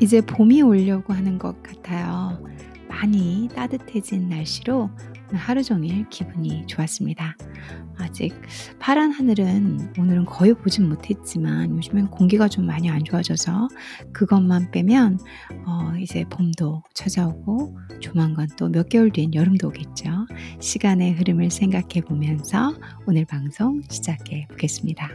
이제 0.00 0.20
봄이 0.20 0.62
오려고 0.62 1.12
하는 1.12 1.38
것 1.38 1.62
같아요. 1.62 2.42
많이 2.88 3.48
따뜻해진 3.54 4.28
날씨로 4.28 4.90
하루 5.32 5.62
종일 5.62 6.08
기분이 6.08 6.66
좋았습니다. 6.66 7.36
아직 7.98 8.34
파란 8.78 9.10
하늘은 9.10 9.94
오늘은 9.98 10.24
거의 10.26 10.54
보진 10.54 10.88
못했지만 10.88 11.76
요즘엔 11.76 12.08
공기가 12.08 12.46
좀 12.48 12.66
많이 12.66 12.88
안 12.90 13.02
좋아져서 13.04 13.68
그것만 14.12 14.70
빼면 14.70 15.18
어 15.66 15.92
이제 15.98 16.24
봄도 16.30 16.82
찾아오고 16.94 17.76
조만간 18.00 18.46
또 18.56 18.68
몇 18.68 18.88
개월 18.88 19.10
뒤엔 19.10 19.34
여름도 19.34 19.68
오겠죠. 19.68 20.10
시간의 20.60 21.14
흐름을 21.14 21.50
생각해 21.50 22.02
보면서 22.06 22.74
오늘 23.06 23.24
방송 23.24 23.82
시작해 23.88 24.46
보겠습니다. 24.50 25.10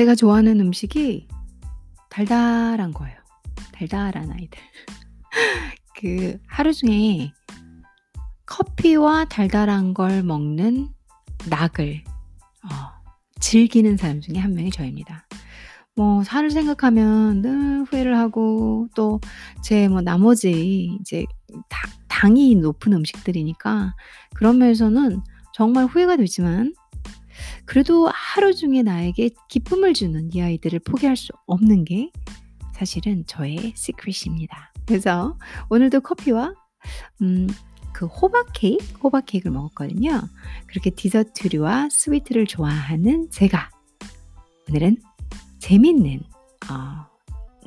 제가 0.00 0.14
좋아하는 0.14 0.58
음식이 0.60 1.28
달달한 2.08 2.90
거예요. 2.94 3.18
달달한 3.70 4.32
아이들. 4.32 4.58
그 5.94 6.38
하루 6.46 6.72
중에 6.72 7.34
커피와 8.46 9.26
달달한 9.26 9.92
걸 9.92 10.22
먹는 10.22 10.88
낙을 11.50 12.02
어, 12.64 12.68
즐기는 13.40 13.98
사람 13.98 14.22
중에 14.22 14.38
한 14.38 14.54
명이 14.54 14.70
저입니다. 14.70 15.26
뭐 15.94 16.24
살을 16.24 16.50
생각하면 16.50 17.42
늘 17.42 17.82
후회를 17.82 18.16
하고 18.16 18.88
또 18.94 19.20
제 19.62 19.86
뭐 19.86 20.00
나머지 20.00 20.96
이제 20.98 21.26
다, 21.68 21.86
당이 22.08 22.54
높은 22.54 22.94
음식들이니까 22.94 23.94
그런 24.34 24.56
면에서는 24.56 25.20
정말 25.52 25.84
후회가 25.84 26.16
되지만 26.16 26.72
그래도 27.64 28.08
하루 28.12 28.54
중에 28.54 28.82
나에게 28.82 29.30
기쁨을 29.48 29.94
주는 29.94 30.30
이 30.32 30.42
아이들을 30.42 30.80
포기할 30.80 31.16
수 31.16 31.32
없는 31.46 31.84
게 31.84 32.10
사실은 32.74 33.24
저의 33.26 33.72
secret입니다. 33.76 34.72
그래서 34.86 35.36
오늘도 35.68 36.00
커피와 36.00 36.54
음, 37.22 37.46
그 37.92 38.06
호박 38.06 38.48
케이크, 38.54 38.84
호박 39.02 39.26
케이크를 39.26 39.52
먹었거든요. 39.52 40.22
그렇게 40.66 40.90
디저트류와 40.90 41.88
sweet를 41.90 42.46
좋아하는 42.46 43.30
제가 43.30 43.70
오늘은 44.68 44.96
재밌는 45.58 46.20
어, 46.70 47.06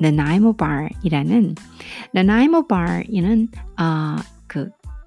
Nanaimo 0.00 0.56
bar이라는 0.56 1.54
Nanaimo 2.12 2.66
bar는 2.66 3.48
어, 3.78 4.16
그 4.16 4.33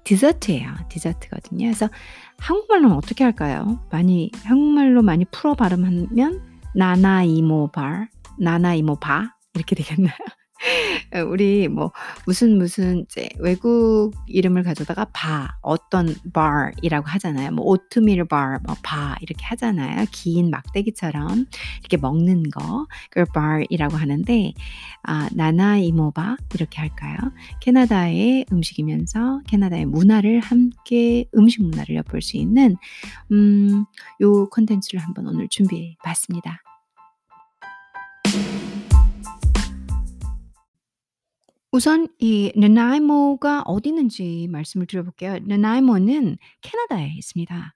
디저트예요. 0.08 0.74
디저트거든요. 0.88 1.66
그래서 1.66 1.90
한국말로는 2.38 2.96
어떻게 2.96 3.24
할까요? 3.24 3.78
많이 3.90 4.30
한국말로 4.42 5.02
많이 5.02 5.26
풀어 5.26 5.52
발음하면 5.52 6.40
나나이모바, 6.74 8.08
나나이모바 8.38 9.34
이렇게 9.52 9.76
되겠나요? 9.76 10.16
어, 11.14 11.20
우리 11.20 11.68
뭐 11.68 11.92
무슨 12.26 12.58
무슨 12.58 13.00
이제 13.00 13.28
외국 13.38 14.12
이름을 14.26 14.62
가져다가 14.62 15.06
바 15.12 15.56
어떤 15.62 16.14
bar이라고 16.32 17.06
하잖아요. 17.08 17.52
뭐 17.52 17.64
오트밀 17.66 18.24
bar, 18.26 18.58
뭐바 18.66 19.16
이렇게 19.20 19.44
하잖아요. 19.46 20.04
긴 20.10 20.50
막대기처럼 20.50 21.46
이렇게 21.80 21.96
먹는 21.96 22.50
거 22.50 22.86
그걸 23.10 23.26
bar이라고 23.32 23.96
하는데 23.96 24.52
아, 25.02 25.28
나나 25.32 25.78
이모바 25.78 26.36
이렇게 26.54 26.80
할까요? 26.80 27.16
캐나다의 27.60 28.46
음식이면서 28.52 29.40
캐나다의 29.46 29.86
문화를 29.86 30.40
함께 30.40 31.24
음식 31.36 31.62
문화를 31.62 31.96
엿볼 31.96 32.22
수 32.22 32.36
있는 32.36 32.76
음, 33.32 33.84
요 34.20 34.48
컨텐츠를 34.50 35.00
한번 35.00 35.26
오늘 35.26 35.48
준비해 35.48 35.96
봤습니다. 36.04 36.60
우선 41.78 42.08
이 42.18 42.50
나나이모가 42.56 43.62
어디 43.62 43.90
있는지 43.90 44.48
말씀을 44.50 44.88
드려볼게요. 44.88 45.38
나나이모는 45.46 46.36
캐나다에 46.60 47.14
있습니다. 47.18 47.72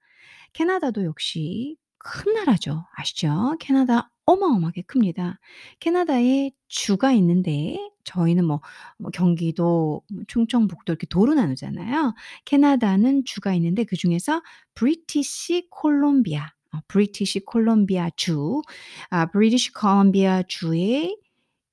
캐나다도 0.55 1.05
역시 1.05 1.77
큰 1.99 2.35
나라죠. 2.35 2.85
아시죠? 2.97 3.55
캐나다 3.61 4.11
어마어마하게 4.25 4.83
큽니다. 4.89 5.39
캐나다에 5.79 6.51
주가 6.67 7.13
있는데 7.13 7.79
저희는 8.03 8.45
뭐, 8.45 8.61
뭐 8.99 9.13
경기도, 9.13 10.03
뭐 10.13 10.25
충청북도 10.27 10.95
이렇게 10.95 11.07
도로 11.07 11.35
나누잖아요. 11.35 12.13
캐나다는 12.45 13.23
주가 13.25 13.55
있는데 13.55 13.85
그 13.85 13.95
중에서 13.95 14.43
브리티시 14.75 15.69
콜롬비아, 15.71 16.51
어, 16.73 16.81
브리티시 16.89 17.45
콜롬비아 17.45 18.11
주, 18.17 18.63
아, 19.11 19.27
브리티시 19.27 19.73
콜롬비아 19.75 20.43
주에 20.43 21.15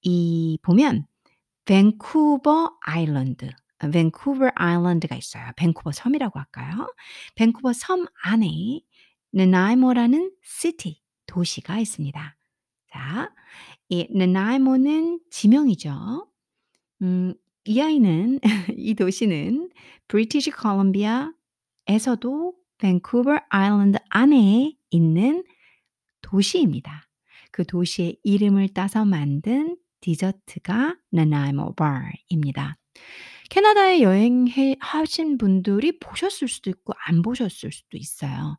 이 0.04 0.60
보면 0.62 1.08
밴쿠버 1.70 2.80
아일랜드, 2.82 3.48
밴쿠버 3.78 4.50
아일랜드가 4.56 5.16
있어요. 5.16 5.52
밴쿠버 5.56 5.92
섬이라고 5.92 6.40
할까요? 6.40 6.92
밴쿠버 7.36 7.74
섬 7.74 8.08
안에 8.24 8.82
나나이모라는 9.34 10.32
city, 10.42 11.00
도시가 11.28 11.78
있습니다. 11.78 12.38
자, 12.92 13.32
이 13.88 14.08
나나이모는 14.10 15.20
지명이죠. 15.30 16.28
음, 17.04 17.36
이 17.66 17.80
아이는 17.80 18.40
이 18.76 18.96
도시는 18.96 19.70
브리티시 20.08 20.50
콜롬비아에서도 20.50 21.36
밴쿠버 22.80 23.42
아일랜드 23.50 24.00
안에 24.10 24.76
있는 24.90 25.44
도시입니다. 26.24 27.08
그 27.52 27.64
도시의 27.64 28.18
이름을 28.24 28.70
따서 28.70 29.06
만든 29.06 29.78
디저트가 30.02 30.98
나나이모 31.12 31.76
바입니다. 31.76 32.78
캐나다에 33.50 34.02
여행해 34.02 34.78
하신 34.80 35.38
분들이 35.38 36.00
보셨을 36.00 36.48
수도 36.48 36.70
있고 36.70 36.94
안 37.08 37.22
보셨을 37.22 37.72
수도 37.72 37.98
있어요. 37.98 38.58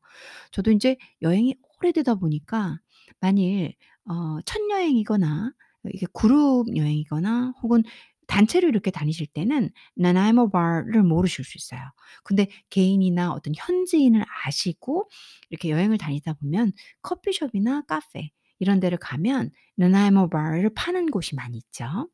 저도 0.51 0.71
인제 0.73 0.97
여행이 1.23 1.57
오래되다 1.81 2.17
보니까 2.17 2.79
만일 3.21 3.75
어 4.07 4.41
첫 4.47 4.61
여행이거나 4.71 5.53
이게 5.93 6.07
그룹 6.13 6.75
여행이거나 6.77 7.55
혹은 7.63 7.83
단체로 8.27 8.69
이렇게 8.69 8.91
다니실 8.91 9.27
때는 9.29 9.71
나나이모 9.97 10.51
바를 10.51 11.03
모르실 11.03 11.45
수 11.45 11.57
있어요. 11.59 11.81
근데 12.25 12.49
개인이나 12.71 13.33
어떤 13.33 13.53
현지인을 13.57 14.25
아시고 14.47 15.09
이렇게 15.51 15.71
여행을 15.71 15.99
다니다 15.99 16.35
보면 16.35 16.73
커피숍이나 17.03 17.83
카페 17.87 18.31
이런 18.61 18.81
데를 18.81 18.99
가면 18.99 19.51
나나이모 19.77 20.31
바를 20.31 20.71
파는 20.75 21.11
곳이 21.11 21.35
많이 21.35 21.59
있죠. 21.59 22.09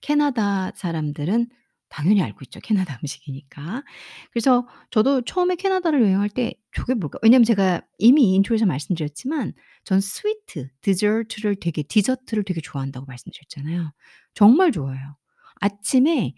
캐나다 0.00 0.72
사람들은 0.74 1.48
당연히 1.88 2.22
알고 2.22 2.38
있죠. 2.44 2.60
캐나다 2.60 2.98
음식이니까. 3.02 3.84
그래서 4.32 4.66
저도 4.90 5.22
처음에 5.22 5.54
캐나다를 5.56 6.02
여행할 6.02 6.28
때 6.28 6.54
저게 6.74 6.94
뭘까? 6.94 7.18
왜냐면 7.22 7.44
제가 7.44 7.82
이미 7.98 8.34
intro에서 8.34 8.66
말씀드렸지만 8.66 9.52
전 9.84 10.00
sweet, 10.00 10.68
디저트를 10.80 11.56
되게 11.56 11.82
디저트를 11.82 12.44
되게 12.44 12.60
좋아한다고 12.60 13.06
말씀드렸잖아요. 13.06 13.92
정말 14.34 14.72
좋아해요. 14.72 15.16
아침에 15.60 16.34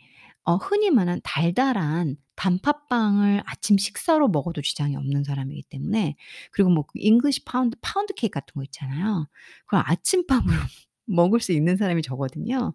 어 0.49 0.57
흔히 0.57 0.91
말하는 0.91 1.21
달달한 1.25 2.17
단팥빵을 2.37 3.43
아침 3.47 3.77
식사로 3.77 4.29
먹어도 4.29 4.63
지장이 4.63 4.97
없는 4.97 5.25
사람이기 5.25 5.65
때문에 5.69 6.17
그리고 6.53 6.71
뭐 6.71 6.85
English 6.95 7.45
파운드 7.45 7.77
파운드 7.83 8.15
케이크 8.15 8.33
같은 8.33 8.55
거 8.55 8.63
있잖아요. 8.65 9.29
그걸 9.67 9.83
아침밥으로 9.87 10.47
먹을 11.07 11.41
수 11.41 11.53
있는 11.53 11.77
사람이 11.77 12.01
저거든요. 12.03 12.75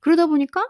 그러다 0.00 0.26
보니까 0.26 0.66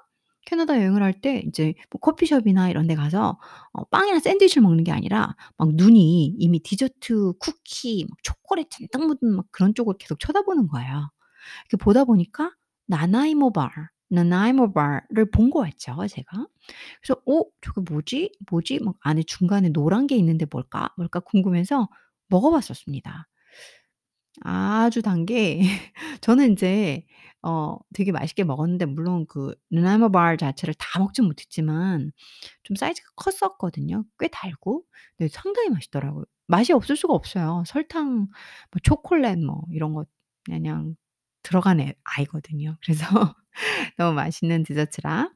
캐나다 0.47 0.77
여행을 0.79 1.03
할 1.03 1.21
때 1.21 1.43
이제 1.49 1.75
뭐 1.91 2.01
커피숍이나 2.01 2.71
이런 2.71 2.87
데 2.87 2.95
가서 2.95 3.39
어 3.73 3.85
빵이나 3.87 4.21
샌드위치를 4.21 4.63
먹는 4.63 4.85
게 4.85 4.93
아니라 4.93 5.35
막 5.59 5.75
눈이 5.75 6.37
이미 6.39 6.61
디저트, 6.63 7.35
쿠키, 7.41 8.07
막 8.09 8.19
초콜릿 8.23 8.71
잔뜩 8.71 9.07
묻은 9.07 9.35
막 9.37 9.47
그런 9.51 9.75
쪽을 9.75 9.95
계속 9.99 10.21
쳐다보는 10.21 10.69
거예요. 10.69 11.11
이렇게 11.71 11.83
보다 11.83 12.05
보니까 12.05 12.53
나나이모 12.87 13.53
바 13.53 13.71
나나이모 14.09 14.73
바를 14.73 15.31
본 15.33 15.51
거였죠, 15.51 15.97
제가. 16.09 16.47
그래서 17.03 17.21
'어 17.27 17.45
저게 17.63 17.83
뭐지? 17.91 18.33
뭐지?' 18.51 18.81
막 18.81 18.97
안에 19.01 19.23
중간에 19.25 19.71
노란 19.71 20.07
게 20.07 20.17
있는데 20.17 20.47
뭘까? 20.51 20.91
뭘까 20.97 21.21
궁금해서 21.21 21.89
먹어 22.29 22.51
봤었습니다. 22.53 23.29
아주 24.43 25.03
단 25.03 25.25
게 25.27 25.61
저는 26.23 26.51
인제 26.53 27.05
어 27.43 27.77
되게 27.95 28.13
맛있게 28.13 28.45
먹었는데 28.45 28.87
물론 28.87 29.27
그 29.29 29.55
나나이모 29.71 30.11
바 30.11 30.37
자체를 30.37 30.75
다 30.79 30.99
먹진 30.99 31.25
못했지만 31.27 32.13
좀 32.65 32.77
사이즈가 32.77 33.09
컸었거든요. 33.17 34.05
꽤 34.19 34.29
달고. 34.29 34.85
네 35.19 35.29
상당히 35.29 35.71
맛있더라고요. 35.71 36.25
맛이 36.49 36.73
없을 36.73 36.97
수가 36.97 37.15
없어요. 37.15 37.65
설탕 37.67 38.29
뭐 38.73 38.81
초콜릿 38.83 39.39
뭐 39.39 39.63
이런 39.73 39.95
거 39.95 40.05
그냥 40.45 40.97
들어간 41.47 41.81
애 41.81 41.95
아이거든요. 42.05 42.77
그래서 42.85 43.07
너무 43.99 44.15
맛있는 44.15 44.65
디저트라 44.65 45.31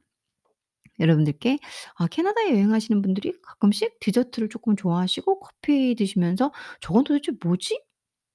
여러분들께 0.99 1.59
아 1.97 2.07
캐나다에 2.07 2.51
여행하시는 2.51 3.01
분들이 3.01 3.33
가끔씩 3.43 3.99
디저트를 3.99 4.49
쪼끔 4.49 4.75
좋아하시고 4.75 5.39
커피 5.39 5.95
드시면서 5.95 6.51
'저건 6.81 7.03
도대체 7.05 7.31
뭐지?' 7.43 7.81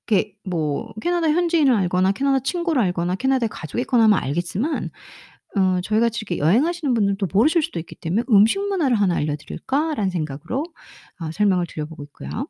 이렇게 0.08 0.36
뭐 0.44 0.92
캐나다 1.02 1.30
현지인을 1.30 1.74
알거나 1.74 2.12
캐나다 2.12 2.40
친구를 2.40 2.82
알거나 2.82 3.16
캐나다에 3.16 3.48
가족이 3.50 3.82
있거나 3.82 4.04
하면 4.04 4.18
알겠지만 4.20 4.90
어 5.58 5.80
저희같이 5.82 6.20
이렇게 6.28 6.38
여행하시는 6.38 6.94
분들은 6.94 7.16
또 7.18 7.26
모르실 7.32 7.62
수도 7.62 7.78
있기 7.80 7.96
때문에 7.96 8.24
'음식 8.30 8.60
문화를 8.68 8.96
하나 9.00 9.16
알려드릴까?'라는 9.16 10.10
생각으로 10.10 10.64
어 11.20 11.30
설명을 11.32 11.66
드려 11.68 11.86
보고 11.86 12.04
있고요. 12.04 12.48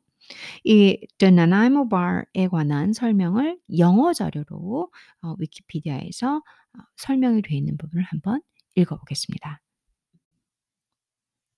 이 0.63 0.99
The 1.17 1.31
Nanaimo 1.31 1.87
Bar에 1.89 2.47
관한 2.49 2.93
설명을 2.93 3.59
영어 3.77 4.13
자료로 4.13 4.91
어 5.21 5.35
위키피디아에서 5.39 6.37
어 6.37 6.79
설명이 6.97 7.41
돼 7.41 7.55
있는 7.55 7.77
부분을 7.77 8.03
한번 8.03 8.41
읽어 8.75 8.97
보겠습니다. 8.97 9.61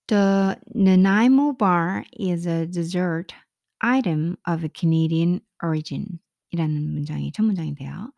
The 0.08 0.56
Nanaimo 0.74 1.56
bar 1.56 2.04
is 2.18 2.46
a 2.48 2.66
dessert 2.66 3.34
item 3.80 4.36
of 4.46 4.66
Canadian 4.74 5.40
origin 5.62 6.20
이라는 6.52 6.92
문장이 6.92 7.30
첫 7.32 7.44
문장인데요. 7.44 8.12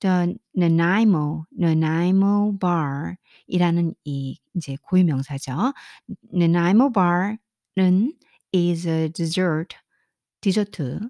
The 0.00 0.36
Nanaimo, 0.56 1.44
Nanaimo 1.58 2.58
bar 2.58 3.16
이라는 3.46 3.94
이 4.04 4.38
인제 4.54 4.76
고유 4.82 5.04
명사죠. 5.04 5.72
Nanaimo 6.34 6.90
bar은 6.92 8.12
is 8.52 8.86
a 8.86 9.08
dessert, 9.08 9.74
디저트 10.40 11.00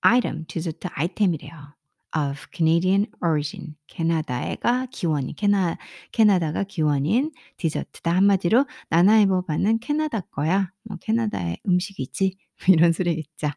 item, 0.00 0.44
디저트 0.46 0.88
아이템이래요. 0.92 1.78
of 2.16 2.46
Canadian 2.52 3.06
origin. 3.22 3.76
캐나다가 3.86 4.86
기원인 4.90 5.34
캐나 5.34 5.76
캐나다가 6.12 6.64
기원인 6.64 7.32
디저트다. 7.56 8.14
한마디로 8.14 8.66
나나이모 8.88 9.42
바는 9.42 9.78
캐나다 9.80 10.20
거야. 10.20 10.72
뭐 10.84 10.96
캐나다의 11.00 11.58
음식이지. 11.66 12.36
이런 12.68 12.92
소리겠죠. 12.92 13.50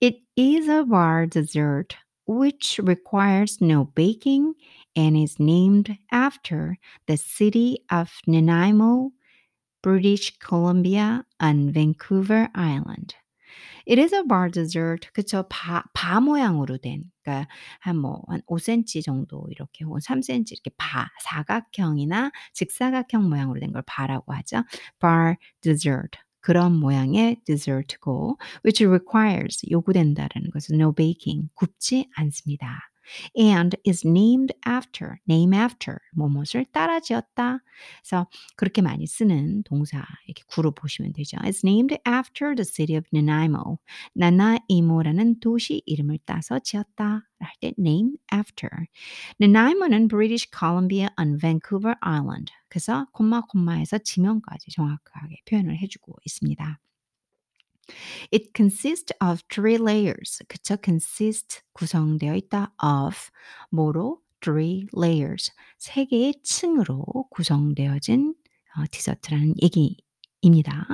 It 0.00 0.22
is 0.36 0.68
a 0.68 0.84
bar 0.84 1.26
dessert 1.26 1.96
which 2.26 2.80
requires 2.80 3.60
no 3.60 3.84
baking 3.94 4.54
and 4.96 5.16
is 5.16 5.36
named 5.40 5.96
after 6.12 6.76
the 7.06 7.16
city 7.16 7.78
of 7.90 8.10
Nanaimo, 8.28 9.10
British 9.82 10.38
Columbia 10.38 11.24
on 11.40 11.72
Vancouver 11.72 12.48
Island. 12.54 13.16
It 13.88 14.00
is 14.00 14.14
a 14.14 14.22
bar 14.26 14.50
dessert. 14.50 15.08
그쵸. 15.12 15.44
바, 15.48 15.82
바 15.94 16.20
모양으로 16.20 16.78
된, 16.78 17.04
그러니까 17.22 17.48
한 17.80 17.96
뭐, 17.98 18.22
한 18.28 18.40
5cm 18.46 19.02
정도 19.02 19.46
이렇게, 19.50 19.84
혹은 19.84 20.00
3cm 20.00 20.52
이렇게 20.52 20.70
바, 20.76 21.08
사각형이나 21.22 22.30
직사각형 22.54 23.28
모양으로 23.28 23.60
된 23.60 23.72
걸 23.72 23.82
바라고 23.86 24.32
하죠. 24.34 24.64
bar 25.00 25.36
dessert. 25.62 26.18
그런 26.42 26.74
모양의 26.74 27.36
디저트고 27.44 28.38
which 28.64 28.84
requires 28.86 29.60
요구된다라는 29.70 30.50
것은 30.50 30.80
no 30.80 30.92
baking 30.92 31.48
굽지 31.54 32.08
않습니다. 32.16 32.89
And 33.38 33.76
is 33.86 34.06
named 34.06 34.52
after, 34.66 35.18
name 35.28 35.54
after, 35.56 35.98
뭐뭇을 36.14 36.66
따라 36.72 37.00
지었다. 37.00 37.60
그래서 38.02 38.26
그렇게 38.56 38.82
많이 38.82 39.06
쓰는 39.06 39.62
동사 39.64 40.04
이렇게 40.26 40.42
구로 40.46 40.72
보시면 40.72 41.12
되죠. 41.12 41.36
It's 41.38 41.64
named 41.64 41.98
after 42.06 42.54
the 42.54 42.64
city 42.64 42.96
of 42.96 43.06
Nanaimo. 43.12 43.78
나나이모라는 44.14 45.40
도시 45.40 45.82
이름을 45.86 46.18
따서 46.24 46.58
지었다. 46.58 47.26
할 47.40 47.52
때 47.60 47.72
name 47.78 48.16
after. 48.32 48.70
Nanaimo는 49.40 50.08
British 50.08 50.48
Columbia 50.50 51.08
on 51.18 51.38
Vancouver 51.38 51.96
Island. 52.02 52.52
그래서 52.68 53.06
콤마 53.12 53.42
콤마에서 53.46 53.98
지명까지 53.98 54.70
정확하게 54.70 55.36
표현을 55.48 55.78
해주고 55.78 56.16
있습니다. 56.24 56.78
It 58.32 58.52
consists 58.54 59.12
of 59.20 59.42
three 59.48 59.76
layers. 59.76 60.42
그쵸? 60.48 60.76
consist 60.82 61.62
구성되어 61.72 62.34
있다. 62.36 62.72
of 62.82 63.30
뭐로? 63.70 64.20
three 64.40 64.86
layers. 64.96 65.52
세 65.78 66.04
개의 66.04 66.34
층으로 66.42 67.04
구성되어진 67.30 68.34
어, 68.76 68.84
디저트라는 68.90 69.54
얘기입니다. 69.62 70.86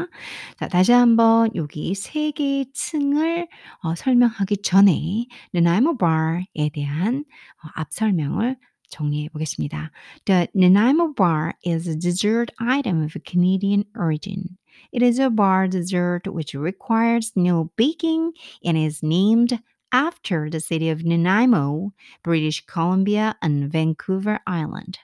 자, 0.59 0.69
다시 0.69 0.93
한번 0.93 1.51
여기 1.55 1.95
세 1.95 2.31
개의 2.33 2.67
층을 2.73 3.49
어, 3.83 3.95
설명하기 3.95 4.63
전에 4.63 5.27
Nanaimo 5.55 5.97
Bar에 5.97 6.71
대한 6.73 7.25
어, 7.63 7.69
앞 7.75 7.93
설명을 7.93 8.57
정리해 8.90 9.30
보겠습니다. 9.30 9.92
The 10.26 10.48
Nanaimo 10.54 11.14
bar 11.16 11.54
is 11.66 11.88
a 11.88 11.96
dessert 11.96 12.52
item 12.60 13.02
of 13.04 13.16
Canadian 13.26 13.86
origin. 13.98 14.58
It 14.92 15.02
is 15.02 15.20
a 15.20 15.30
bar 15.30 15.68
dessert 15.68 16.28
which 16.28 16.54
requires 16.54 17.32
no 17.36 17.72
baking 17.78 18.34
and 18.64 18.78
is 18.78 19.02
named 19.02 19.60
after 19.92 20.50
the 20.50 20.60
city 20.60 20.90
of 20.90 21.04
Nanaimo, 21.04 21.94
British 22.24 22.66
Columbia, 22.66 23.36
and 23.42 23.72
Vancouver 23.72 24.40
Island. 24.48 25.00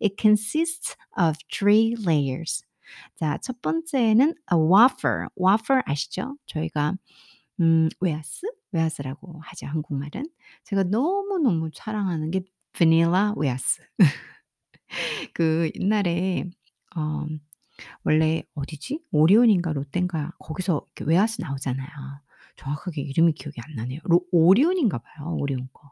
It 0.00 0.16
consists 0.18 0.96
of 1.16 1.36
three 1.50 1.96
layers. 1.96 2.64
자, 3.20 3.38
첫 3.40 3.60
번째는 3.62 4.34
a 4.52 4.56
wafer. 4.56 5.28
wafer 5.36 5.82
아시죠? 5.86 6.36
저희가 6.46 6.96
음, 7.60 7.88
웨하스? 8.00 8.46
웨하스라고 8.72 9.40
하죠, 9.44 9.66
한국말은. 9.66 10.24
제가 10.64 10.84
너무너무 10.84 11.70
사랑하는 11.74 12.30
게 12.30 12.42
바닐라 12.77 13.33
웨하스. 13.37 13.81
그 15.33 15.71
옛날에 15.79 16.45
어 16.95 17.25
원래 18.03 18.43
어디지? 18.55 19.01
오리온인가 19.11 19.73
롯데인가 19.73 20.31
거기서 20.39 20.85
웨하스 21.01 21.41
나오잖아요. 21.41 21.89
정확하게 22.57 23.01
이름이 23.01 23.33
기억이 23.33 23.59
안 23.65 23.75
나네요. 23.75 23.99
로 24.05 24.21
오리온인가 24.31 24.99
봐요, 24.99 25.35
오리온 25.37 25.69
거. 25.73 25.91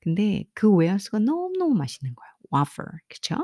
근데 0.00 0.44
그 0.54 0.72
웨하스가 0.72 1.18
너무너무 1.20 1.74
맛있는 1.74 2.14
거예요. 2.14 2.32
wafer 2.54 2.98
그쵸? 3.08 3.36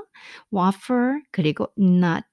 wafer 0.55 1.23
그리고 1.33 1.69
nut 1.79 2.25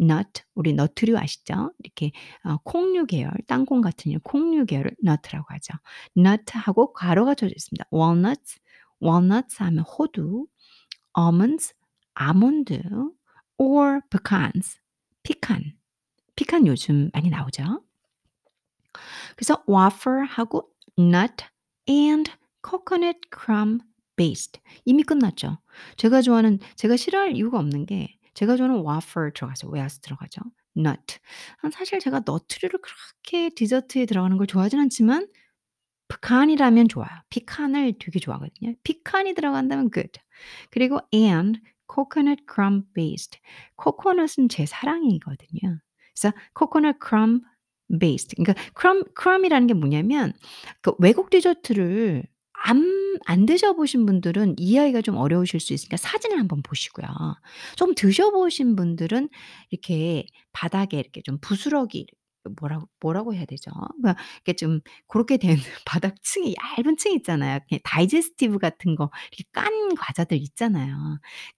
nut 0.00 0.42
우리 0.54 0.74
너트류 0.74 1.16
아시죠? 1.18 1.72
이렇게 1.80 2.12
어 2.44 2.58
콩류 2.64 3.06
계열, 3.06 3.32
땅콩 3.46 3.80
같은 3.80 4.12
류 4.12 4.20
콩류 4.22 4.66
계열을 4.66 4.92
nut라고 5.04 5.46
하죠. 5.50 5.74
nut하고 6.16 6.92
괄호가 6.92 7.34
쳐져 7.34 7.52
있습니다. 7.56 7.86
walnuts, 7.92 8.58
walnuts 9.02 9.62
하면 9.62 9.84
호두, 9.84 10.46
almonds 11.18 11.74
아몬드 12.14 12.80
or 13.58 14.00
pecans 14.10 14.78
피칸. 15.22 15.76
피칸 16.36 16.66
요즘 16.66 17.10
많이 17.12 17.28
나오죠. 17.30 17.82
그래서 19.36 19.62
wafer하고 19.68 20.70
nut 20.98 21.44
and 21.88 22.30
coconut 22.68 23.18
crumb 23.32 23.80
based 24.16 24.60
이미 24.84 25.02
끝났죠. 25.02 25.58
제가 25.96 26.22
좋아하는 26.22 26.58
제가 26.76 26.96
싫어할 26.96 27.36
이유가 27.36 27.58
없는 27.58 27.86
게 27.86 28.18
제가 28.34 28.56
좋아하는 28.56 28.84
wafer 28.84 29.32
들어가죠. 29.32 29.68
웨하스 29.68 30.00
들어가죠. 30.00 30.40
nut. 30.76 31.18
사실 31.72 31.98
제가 31.98 32.22
너트류를 32.24 32.80
그렇게 32.80 33.50
디저트에 33.50 34.06
들어가는 34.06 34.36
걸 34.36 34.46
좋아하진 34.46 34.78
않지만 34.80 35.26
피칸이라면 36.08 36.88
좋아요. 36.88 37.08
피칸을 37.30 37.94
되게 37.98 38.18
좋아하거든요. 38.18 38.74
피칸이 38.82 39.34
들어간다면 39.34 39.90
good. 39.90 40.20
그리고 40.70 41.00
and 41.14 41.60
coconut 41.92 42.42
crumb 42.52 42.82
based. 42.94 43.38
코코넛은 43.76 44.48
제 44.48 44.66
사랑이거든요. 44.66 45.80
그래서 46.14 46.34
coconut 46.56 46.98
crumb 47.06 47.42
based. 48.00 48.34
그러니까 48.36 48.54
crumb 48.78 49.04
crumb이라는 49.20 49.66
게 49.66 49.74
뭐냐면 49.74 50.32
그 50.82 50.92
외국 50.98 51.30
디저트를 51.30 52.24
안 52.52 52.98
안 53.26 53.46
드셔 53.46 53.72
보신 53.74 54.06
분들은 54.06 54.56
이해하기가 54.58 55.02
좀 55.02 55.16
어려우실 55.16 55.60
수 55.60 55.72
있으니까 55.72 55.96
사진을 55.96 56.38
한번 56.38 56.62
보시고요. 56.62 57.06
좀 57.76 57.94
드셔 57.94 58.30
보신 58.30 58.76
분들은 58.76 59.28
이렇게 59.70 60.26
바닥에 60.52 60.98
이렇게 60.98 61.22
좀 61.22 61.38
부스러기 61.40 62.06
뭐라고 62.58 62.88
뭐라고 63.00 63.34
해야 63.34 63.44
되죠? 63.44 63.70
그러니까 64.00 64.16
이렇게 64.36 64.54
좀 64.54 64.80
고렇게 65.06 65.36
된 65.38 65.56
바닥 65.86 66.22
층이 66.22 66.54
얇은 66.78 66.96
층이 66.96 67.14
있잖아요. 67.16 67.60
다이제스티브 67.84 68.58
같은 68.58 68.94
거 68.96 69.10
이렇게 69.32 69.44
깐 69.52 69.94
과자들 69.96 70.36
있잖아요. 70.38 70.96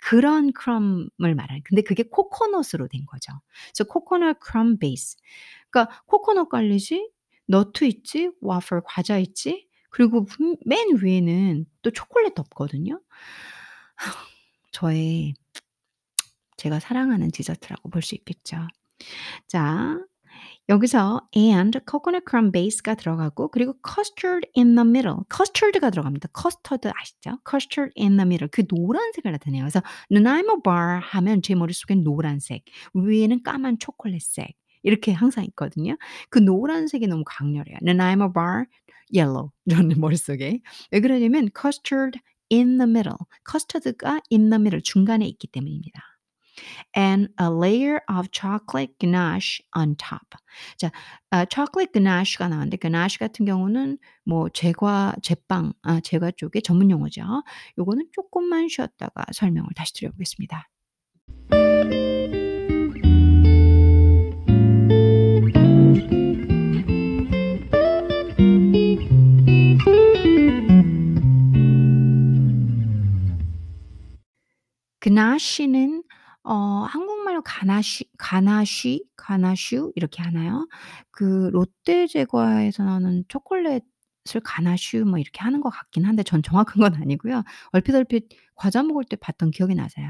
그런 0.02 0.52
크럼을 0.52 1.34
말하는 1.36 1.62
근데 1.64 1.82
그게 1.82 2.04
코코넛으로 2.04 2.88
된 2.88 3.06
거죠. 3.06 3.32
그래서 3.72 3.84
코코넛 3.88 4.38
크럼 4.40 4.78
베이스. 4.78 5.16
그러니까 5.70 6.02
코코넛 6.06 6.48
깔리지, 6.48 7.10
너트 7.46 7.84
있지, 7.84 8.30
와플 8.40 8.82
과자 8.84 9.18
있지, 9.18 9.68
그리고 9.90 10.24
분맨 10.24 10.98
위에는 11.02 11.66
또 11.82 11.90
초콜릿 11.90 12.34
덮거든요. 12.34 13.00
저의 14.72 15.34
제가 16.56 16.80
사랑하는 16.80 17.30
디저트라고 17.30 17.90
볼 17.90 18.02
수 18.02 18.14
있겠죠. 18.16 18.66
자 19.48 19.98
여기서 20.70 21.20
and 21.36 21.80
coconut 21.90 22.24
crumb 22.30 22.52
base가 22.52 22.94
들어가고 22.94 23.48
그리고 23.48 23.74
custard 23.84 24.48
in 24.56 24.76
the 24.76 24.86
middle. 24.88 25.16
custard가 25.28 25.90
들어갑니다. 25.90 26.28
custard 26.32 26.88
아시죠? 26.94 27.38
custard 27.48 27.92
in 27.98 28.16
the 28.16 28.22
middle. 28.24 28.48
그 28.48 28.62
노란색을 28.68 29.32
나타내요. 29.32 29.64
그래서 29.64 29.82
Nanaimo 30.12 30.62
bar 30.62 31.00
하면 31.02 31.42
제 31.42 31.56
머릿속엔 31.56 32.04
노란색, 32.04 32.62
위에는 32.94 33.42
까만 33.42 33.80
초콜릿색 33.80 34.54
이렇게 34.84 35.10
항상 35.12 35.44
있거든요. 35.46 35.96
그 36.30 36.38
노란색이 36.38 37.08
너무 37.08 37.24
강렬해요. 37.26 37.78
Nanaimo 37.82 38.32
bar 38.32 38.66
yellow 39.12 39.50
저는 39.68 39.98
머릿속에. 39.98 40.60
왜 40.92 41.00
그러냐면 41.00 41.48
custard 41.60 42.20
in 42.52 42.78
the 42.78 42.88
middle. 42.88 43.18
custard가 43.50 44.20
in 44.30 44.50
the 44.50 44.60
middle 44.60 44.80
중간에 44.80 45.26
있기 45.26 45.48
때문입니다. 45.48 46.00
And 46.94 47.28
a 47.38 47.50
layer 47.50 48.00
of 48.08 48.30
chocolate 48.32 48.98
ganache 48.98 49.60
on 49.76 49.96
top. 49.96 50.36
자, 50.76 50.90
아, 51.30 51.46
chocolate 51.48 51.92
ganache가 51.92 52.48
나왔는데 52.48 52.78
ganache 52.78 53.18
같은 53.18 53.44
경우는 53.46 53.98
뭐 54.24 54.48
제과 54.48 55.14
제빵 55.22 55.72
아, 55.82 56.00
제과 56.00 56.32
쪽의 56.36 56.62
전문 56.62 56.90
용어죠. 56.90 57.22
요거는 57.78 58.08
조금만 58.12 58.68
쉬었다가 58.68 59.24
설명을 59.32 59.70
다시 59.74 59.92
드려보겠습니다. 59.94 60.68
ganache는 75.00 76.02
어 76.50 76.54
한국말로 76.54 77.42
가나쉬 77.42 78.06
가나쉬 78.18 79.04
가나슈 79.16 79.92
이렇게 79.94 80.20
하나요? 80.22 80.66
그 81.12 81.48
롯데 81.52 82.06
제과에서 82.08 82.82
나오는 82.84 83.24
초콜릿 83.28 83.84
을 84.36 84.40
가나슈 84.44 84.98
뭐 85.06 85.18
이렇게 85.18 85.40
하는 85.40 85.60
것 85.60 85.70
같긴 85.70 86.04
한데 86.04 86.22
전 86.22 86.42
정확한 86.42 86.76
건 86.80 86.94
아니고요. 86.94 87.42
얼핏 87.72 87.94
얼핏 87.94 88.28
과자 88.54 88.82
먹을 88.82 89.04
때 89.04 89.16
봤던 89.16 89.50
기억이 89.50 89.74
나서요. 89.74 90.06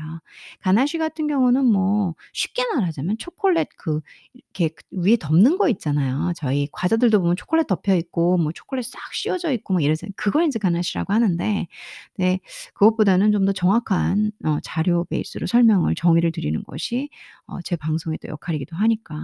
가나쉬 0.61 0.99
같은 0.99 1.29
경우는 1.29 1.65
뭐 1.65 2.15
쉽게 2.33 2.65
말하자면 2.75 3.19
초콜릿 3.19 3.69
그 3.77 4.01
이렇게 4.35 4.75
위에 4.91 5.17
덮는 5.17 5.57
거 5.59 5.69
있잖아요. 5.69 6.33
저희 6.37 6.67
과자들도 6.73 7.21
보면 7.21 7.37
초콜릿 7.37 7.69
덮여 7.69 7.95
있고 7.97 8.37
뭐 8.39 8.51
초콜릿 8.53 8.85
싹 8.87 8.99
씌워져 9.15 9.53
있고 9.53 9.75
뭐 9.75 9.81
이래서 9.81 10.07
그걸 10.17 10.43
인제 10.45 10.59
가나쉬라고 10.59 11.13
하는데 11.13 11.69
네 12.17 12.41
그것보다는 12.75 13.33
좀 13.33 13.41
더 13.47 13.53
정확한 13.53 14.33
어 14.45 14.59
자료 14.63 15.05
베이스로 15.07 15.47
설명을 15.47 15.95
정의를 15.95 16.31
드리는 16.33 16.63
것이 16.65 17.09
어 17.47 17.59
제 17.65 17.75
방송의 17.77 18.19
또 18.23 18.29
역할이기도 18.29 18.77
하니까. 18.77 19.15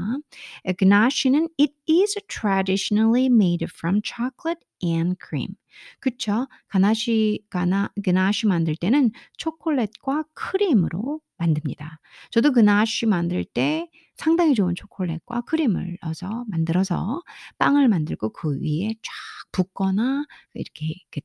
에 0.65 0.73
ganache는 0.79 1.49
it 1.61 1.73
is 1.89 2.15
traditionally 2.29 3.27
made 3.27 3.67
from 3.71 4.01
chocolate 4.05 4.61
and 4.85 5.17
cream. 5.25 5.55
그쵸. 6.01 6.47
가나쉬 6.69 7.45
가나 7.51 7.91
ganache 8.05 8.49
만들 8.49 8.77
때는 8.77 9.11
초콜릿과 9.39 10.25
크림으로 10.35 11.21
만듭니다. 11.39 12.01
저도 12.31 12.53
ganache 12.55 13.09
만들 13.09 13.45
때 13.45 13.89
상당히 14.17 14.55
좋은 14.55 14.75
초콜릿과 14.75 15.43
크림을 15.43 15.99
넣어서 16.03 16.45
만들어서 16.49 17.23
빵을 17.59 17.89
만들고 17.89 18.31
그 18.33 18.59
위에 18.63 18.95
쫙 19.03 19.13
붓거나 19.53 20.25
이렇게 20.55 20.87
이렇게 20.87 21.21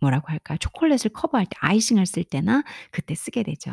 뭐라고 0.00 0.28
할까요? 0.28 0.58
초콜릿을 0.58 1.10
커버할 1.14 1.46
때 1.46 1.52
아이싱을 1.60 2.06
쓸 2.06 2.24
때나 2.24 2.64
그때 2.90 3.14
쓰게 3.14 3.42
되죠. 3.44 3.70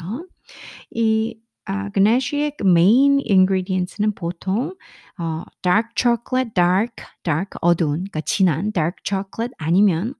이 0.91 1.37
아 1.69 1.89
ganache의 1.93 2.53
그 2.57 2.63
메인 2.63 3.19
ingredients는 3.29 4.15
보통 4.15 4.73
어 5.19 5.43
dark 5.61 5.89
chocolate, 5.97 6.53
dark, 6.53 7.03
dark 7.23 7.57
어두운 7.61 8.05
그러니까 8.05 8.21
진한 8.21 8.71
dark 8.71 8.97
chocolate 9.03 9.53
아니면 9.57 10.13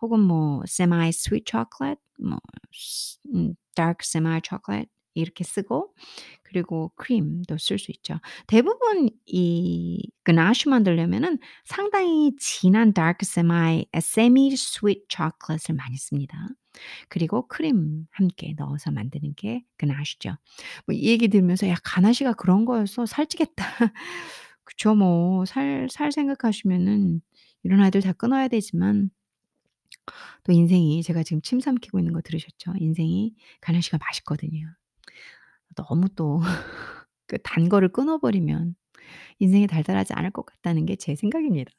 혹은 0.00 0.20
뭐 0.20 0.62
semi 0.66 1.08
sweet 1.08 1.44
chocolate 1.50 2.00
뭐스음 2.18 3.54
dark 3.76 3.98
semi 4.02 4.40
chocolate 4.42 4.88
이렇게 5.14 5.44
쓰고 5.44 5.94
그리고 6.42 6.92
크림도 6.96 7.58
쓸 7.58 7.78
수 7.78 7.90
있죠. 7.92 8.20
대부분 8.46 9.08
이 9.26 10.10
ganache 10.26 10.70
만들려면은 10.70 11.38
상당히 11.64 12.32
진한 12.38 12.92
dark 12.94 13.18
semi 13.22 13.86
semi 13.94 14.48
sweet 14.54 15.04
chocolate을 15.10 15.76
많이 15.76 15.96
씁니다. 15.96 16.36
그리고 17.08 17.46
크림 17.48 18.06
함께 18.12 18.54
넣어서 18.58 18.90
만드는 18.90 19.34
게 19.36 19.64
ganache죠. 19.78 20.30
뭐 20.86 20.94
이 20.96 21.08
얘기 21.08 21.28
들으면서 21.28 21.68
'야 21.68 21.76
가나시가 21.84 22.34
그런 22.34 22.64
거였어. 22.64 23.06
살찌겠다.' 23.06 23.64
그쵸 24.64 24.94
뭐살살 24.94 26.12
생각하시면은 26.12 27.20
이런 27.64 27.80
아이들 27.82 28.02
다 28.02 28.12
끊어야 28.12 28.48
되지만 28.48 29.10
또 30.44 30.52
인생이 30.52 31.02
제가 31.02 31.22
지금 31.22 31.40
침 31.42 31.60
삼키고 31.60 31.98
있는 31.98 32.12
거 32.12 32.20
들으셨죠? 32.20 32.74
인생이 32.78 33.34
ganache가 33.60 33.98
맛있거든요. 33.98 34.66
너무 35.76 36.08
또 36.16 36.40
그 37.26 37.38
단 37.42 37.68
거를 37.70 37.88
끊어 37.90 38.18
버리면 38.18 38.76
인생이 39.40 39.66
달달하지 39.68 40.14
않을 40.14 40.30
것 40.32 40.46
같다는 40.46 40.86
게 40.86 40.96
제 40.96 41.16
생각입니다. 41.16 41.70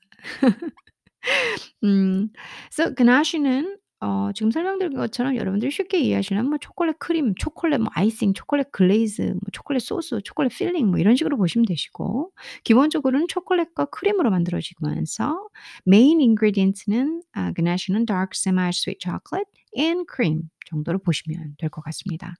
음. 1.84 2.30
So 2.72 2.94
ganache는 2.96 3.78
어 4.02 4.32
지금 4.34 4.52
설명드린 4.52 4.94
것처럼 4.98 5.36
여러분들이 5.38 5.72
쉽게 5.72 6.00
이해하시려면 6.00 6.50
뭐 6.50 6.58
초콜릿 6.60 7.00
크림, 7.00 7.34
초콜릿 7.36 7.80
뭐 7.80 7.88
icing, 7.94 8.34
초콜릿 8.34 8.72
glaze, 8.72 9.22
뭐 9.22 9.40
초콜릿 9.54 9.82
소스, 9.82 10.20
초콜릿 10.24 10.52
filling 10.54 10.88
뭐 10.90 11.00
이런 11.00 11.16
식으로 11.16 11.38
보시면 11.38 11.66
되시고 11.66 12.32
기본적으로는 12.64 13.28
초콜릿과 13.30 13.86
크림으로 13.86 14.30
만들어지면서 14.32 15.48
main 15.86 16.20
ingredients는 16.20 17.24
아 17.34 17.54
ganache는 17.56 18.06
dark 18.06 18.32
semi 18.36 18.68
sweet 18.70 19.00
chocolate 19.02 19.50
and 19.78 20.06
cream 20.14 20.44
정도로 20.68 21.00
보시면 21.00 21.56
될 21.60 21.70
것 21.70 21.82
같습니다. 21.84 22.36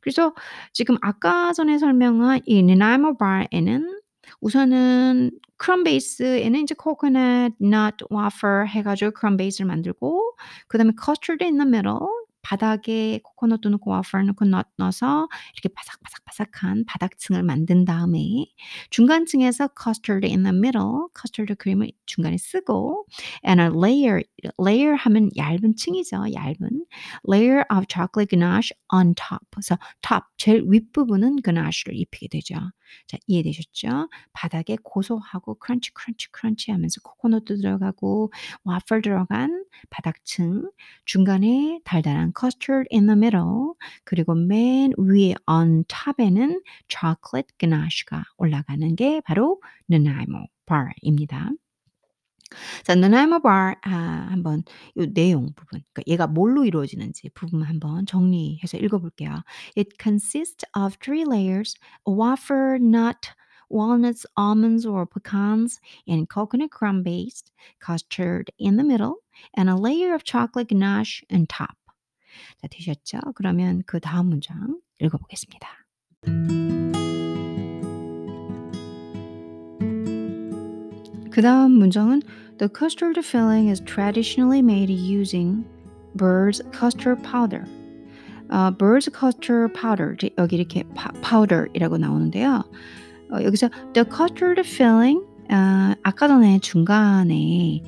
그래서 0.00 0.34
지금 0.72 0.96
아까 1.02 1.52
전에 1.52 1.78
설명한 1.78 2.40
이 2.46 2.58
Nanaimo 2.60 3.16
bar에는 3.18 4.00
우선은 4.40 5.30
크럼 5.56 5.84
베이스에는 5.84 6.60
인제 6.60 6.74
coconut 6.82 7.54
nut 7.62 8.04
wafer 8.12 8.66
해 8.68 8.82
가지고 8.82 9.12
크럼 9.12 9.36
베이스를 9.36 9.66
만들고 9.66 10.36
그 10.68 10.78
다음에 10.78 10.92
custard 11.02 11.44
in 11.44 11.58
the 11.58 11.66
middle 11.68 12.08
바닥에 12.44 13.18
코코넛도 13.24 13.70
넣고 13.70 13.90
와플 13.90 14.26
넣고 14.26 14.44
넛 14.44 14.68
넣어서 14.76 15.28
이렇게 15.54 15.68
바삭바삭바삭한 15.74 16.84
바닥층을 16.86 17.42
만든 17.42 17.84
다음에 17.84 18.20
중간층에서 18.90 19.70
custard 19.82 20.26
in 20.28 20.44
the 20.44 20.54
middle, 20.56 21.08
custard 21.18 21.52
크림을 21.56 21.90
중간에 22.06 22.36
쓰고 22.36 23.06
and 23.46 23.60
a 23.60 23.68
layer, 23.68 24.22
layer 24.60 24.94
하면 24.94 25.30
얇은 25.36 25.74
층이죠. 25.76 26.32
얇은 26.34 26.84
layer 27.28 27.64
of 27.74 27.86
chocolate 27.88 28.28
ganache 28.28 28.70
on 28.94 29.14
top. 29.14 29.40
그래서 29.50 29.76
top 30.02 30.24
제일 30.36 30.62
윗부분은 30.68 31.38
ganache를 31.42 31.98
입히게 31.98 32.28
되죠. 32.28 32.54
자, 33.06 33.18
이해되셨죠? 33.26 34.08
바닥에 34.32 34.76
고소하고 34.82 35.54
크런치 35.56 35.92
크런치 35.94 36.30
크런치 36.32 36.70
하면서 36.70 37.00
코코넛도 37.02 37.56
들어가고 37.56 38.32
와플 38.64 39.02
들어간 39.02 39.64
바닥층, 39.90 40.70
중간에 41.04 41.80
달달한 41.84 42.32
custard 42.38 42.88
in 42.92 43.06
the 43.06 43.16
middle, 43.16 43.74
그리고 44.04 44.34
맨 44.34 44.92
위에 44.98 45.34
on 45.46 45.84
top에는 45.84 46.62
chocolate 46.88 47.56
ganache가 47.58 48.24
올라가는 48.36 48.96
게 48.96 49.20
바로 49.24 49.60
Nanaimo 49.90 50.46
bar입니다. 50.66 51.50
자, 52.84 52.92
Nanaimo 52.92 53.40
bar 53.40 53.76
아, 53.82 54.28
한번 54.30 54.62
요 54.96 55.06
내용 55.12 55.52
부분, 55.54 55.82
그러니까 55.92 56.02
얘가 56.06 56.26
뭘로 56.26 56.64
이루어지는지 56.64 57.30
부분 57.34 57.62
한번 57.62 58.06
정리해서 58.06 58.76
읽어볼게요. 58.78 59.42
It 59.76 59.96
consists 60.00 60.64
of 60.76 60.96
three 61.00 61.24
layers: 61.24 61.74
wafer, 62.06 62.78
nut, 62.80 63.32
walnuts, 63.70 64.26
almonds 64.38 64.86
or 64.86 65.06
pecans, 65.06 65.80
and 66.08 66.28
coconut 66.28 66.70
crumb 66.70 67.02
base, 67.02 67.42
custard 67.80 68.50
in 68.58 68.76
the 68.76 68.84
middle, 68.84 69.16
and 69.56 69.68
a 69.68 69.76
layer 69.76 70.14
of 70.14 70.24
chocolate 70.24 70.68
ganache 70.68 71.24
on 71.32 71.46
top. 71.46 71.76
자, 72.60 72.68
되셨죠? 72.68 73.18
그러면 73.34 73.82
그 73.86 74.00
다음 74.00 74.28
문장 74.28 74.80
읽어보겠습니다. 75.00 75.68
그 81.34 81.42
다음 81.42 81.72
문장은 81.72 82.22
The 82.58 82.68
custard 82.72 83.18
filling 83.18 83.68
is 83.68 83.82
traditionally 83.84 84.60
made 84.60 84.88
using 84.88 85.66
bird's 86.16 86.62
custard 86.72 87.20
powder. 87.24 87.64
어, 88.50 88.70
bird's 88.78 89.10
custard 89.10 89.74
powder 89.74 90.14
여기 90.38 90.54
이렇게 90.54 90.84
파, 90.94 91.10
powder이라고 91.22 91.98
나오는데요. 91.98 92.62
어, 93.32 93.42
여기서 93.42 93.68
the 93.94 94.06
custard 94.08 94.60
filling 94.60 95.26
어, 95.50 95.96
아까 96.04 96.28
전에 96.28 96.60
중간에 96.60 97.82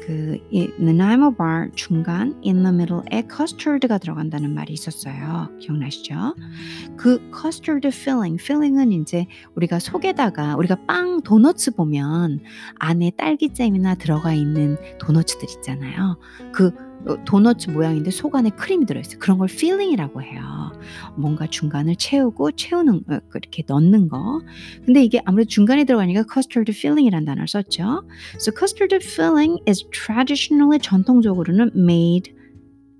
그 0.00 0.38
Nanaimo 0.52 1.36
bar 1.36 1.70
중간 1.74 2.34
in 2.44 2.62
the 2.62 2.74
middle에 2.74 3.24
custard가 3.30 3.98
들어간다는 3.98 4.54
말이 4.54 4.72
있었어요. 4.72 5.48
기억나시죠? 5.60 6.34
그 6.96 7.20
custard 7.32 7.86
filling, 7.88 8.42
filling은 8.42 8.92
이제 8.92 9.26
우리가 9.54 9.78
속에다가 9.78 10.56
우리가 10.56 10.76
빵 10.86 11.22
도너츠 11.22 11.74
보면 11.74 12.40
안에 12.76 13.12
딸기잼이나 13.16 13.94
들어가 13.96 14.32
있는 14.32 14.76
도너츠들 14.98 15.48
있잖아요. 15.56 16.18
그 16.52 16.72
도너츠 17.24 17.70
모양인데 17.70 18.10
속 18.10 18.34
안에 18.34 18.50
크림이 18.50 18.86
들어있어요. 18.86 19.18
그런 19.18 19.38
걸 19.38 19.48
filling이라고 19.50 20.22
해요. 20.22 20.72
뭔가 21.16 21.46
중간을 21.46 21.96
채우고 21.96 22.52
채우는 22.52 23.04
그렇게 23.28 23.64
넣는 23.66 24.08
거. 24.08 24.40
근데 24.84 25.02
이게 25.02 25.20
아무래도 25.24 25.48
중간에 25.48 25.84
들어가니까 25.84 26.24
custard 26.32 26.70
filling이라는 26.72 27.24
단어를 27.24 27.48
썼죠. 27.48 28.04
So 28.36 28.52
custard 28.56 28.94
filling 28.96 29.62
is 29.68 29.84
traditionally 29.92 30.78
전통적으로는 30.78 31.70
made 31.74 32.34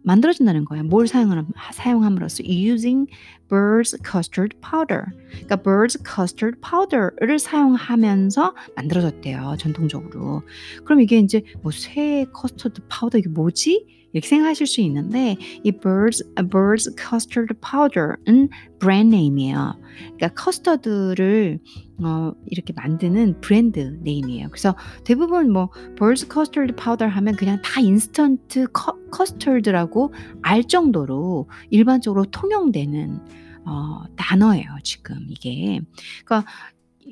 만들어진다는 0.03 0.65
거예요. 0.65 0.85
뭘 0.85 1.07
사용하는, 1.07 1.47
사용함으로써 1.73 2.43
using 2.45 3.07
bird's 3.51 3.97
custard 4.05 4.57
powder. 4.61 5.07
그러니까 5.31 5.57
bird's 5.57 5.99
custard 6.07 6.61
powder를 6.61 7.39
사용하면서 7.39 8.55
만들어졌대요. 8.77 9.57
전통적으로. 9.59 10.43
그럼 10.85 11.01
이게 11.01 11.19
이제 11.19 11.43
뭐 11.63 11.73
새 11.73 12.27
커스터드 12.33 12.83
파우더 12.89 13.19
이게 13.19 13.29
뭐지? 13.29 13.87
이렇게 14.13 14.27
생각하실 14.29 14.67
수 14.67 14.81
있는데 14.81 15.37
이 15.63 15.73
birds, 15.73 16.25
birds 16.51 16.95
custard 16.99 17.55
powder은 17.61 18.49
brand 18.79 19.15
name이에요. 19.15 19.75
그러니까 20.17 20.29
커스터드를 20.29 21.59
어, 22.03 22.33
이렇게 22.47 22.73
만드는 22.73 23.41
brand 23.41 23.99
name이에요. 24.03 24.49
그래서 24.51 24.75
대부분 25.05 25.53
뭐 25.53 25.71
birds 25.99 26.27
custard 26.33 26.75
powder 26.75 27.09
하면 27.09 27.37
그냥 27.37 27.61
다 27.63 27.81
인스턴트 27.81 28.69
커, 28.73 28.97
커스터드라고 29.11 30.13
알 30.43 30.65
정도로 30.65 31.49
일반적으로 31.71 32.25
통용되는 32.25 33.21
어, 33.67 34.05
단어예요. 34.17 34.65
지금 34.83 35.27
이게. 35.29 35.81
그러니까 36.25 36.51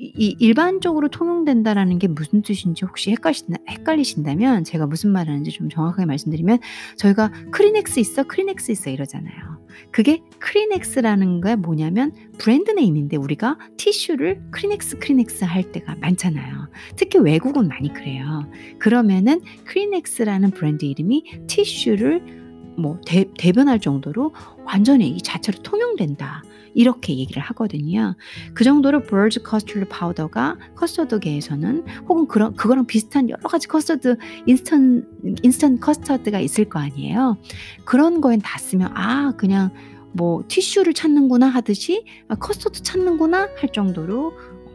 이 0.00 0.37
일반적으로 0.38 1.09
통용된다라는 1.09 1.99
게 1.99 2.07
무슨 2.07 2.43
뜻인지 2.43 2.85
혹시 2.85 3.11
헷갈리신다, 3.11 3.59
헷갈리신다 3.69 4.37
면 4.37 4.62
제가 4.62 4.87
무슨 4.87 5.11
말 5.11 5.28
하는지 5.28 5.50
좀 5.50 5.69
정확하게 5.69 6.07
말씀드리면 6.07 6.61
저희가 6.97 7.33
크리넥스 7.50 7.99
있어 7.99 8.23
크리넥스 8.23 8.71
있어 8.71 8.90
이러잖아요. 8.90 9.59
그게 9.90 10.23
크리넥스라는 10.38 11.40
게 11.40 11.57
뭐냐면 11.57 12.12
brand 12.38 12.70
name인데 12.70 13.16
우리가 13.17 13.59
티슈를 13.76 14.40
크리넥스 14.52 14.99
크리넥스 14.99 15.45
할 15.45 15.73
때가 15.73 15.97
많잖아요. 15.97 16.69
특히 16.97 17.19
외국은 17.19 17.67
많이 17.67 17.93
그래요. 17.93 18.49
그러면은 18.78 19.40
크리넥스라는 19.64 20.52
브랜드 20.52 20.85
이름이 20.85 21.43
티슈를 21.49 22.38
뭐 22.78 23.00
대, 23.04 23.26
대변할 23.37 23.80
정도로 23.80 24.32
완전히 24.64 25.08
이 25.08 25.20
자체로 25.20 25.58
통용된다. 25.62 26.42
이렇게 26.75 27.16
얘기를 27.16 27.42
하거든요. 27.42 28.14
그 28.54 28.62
정도로 28.62 29.02
birds 29.02 29.40
custard 29.40 29.88
powder가 29.88 30.56
커스터드계에서는 30.76 31.85
혹은 32.08 32.28
그런 32.28 32.54
그거랑 32.54 32.87
비슷한 32.87 33.28
여러 33.30 33.42
가지 33.49 33.66
커스터드 33.66 34.16
인스턴 34.47 35.04
인스턴 35.42 35.80
커스터드가 35.80 36.38
있을 36.38 36.66
거 36.66 36.78
아니에요. 36.78 37.37
그런 37.85 38.20
거엔 38.20 38.40
다 38.42 38.58
쓰면 38.58 38.92
아 38.94 39.32
그냥 39.37 39.70
뭐 40.12 40.44
티슈를 40.47 40.94
찾는구나 40.94 41.49
하듯이 41.49 42.04
아, 42.28 42.37
커스터드 42.37 42.82
찾는구나 42.82 43.49
할 43.58 43.73
정도로 43.73 44.35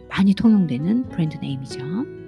많이 0.10 0.34
통용되는 0.34 1.10
brand 1.10 1.38
name이죠. 1.38 2.23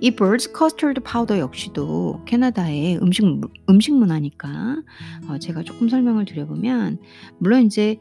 이 0.00 0.10
birds 0.10 0.52
custard 0.56 1.02
역시도 1.38 2.22
캐나다의 2.26 2.98
음식 3.02 3.24
음식 3.68 3.94
문화니까 3.94 4.82
어, 5.28 5.38
제가 5.38 5.62
조금 5.62 5.88
설명을 5.88 6.24
드려보면 6.24 6.98
물론 7.38 7.62
이제 7.64 7.98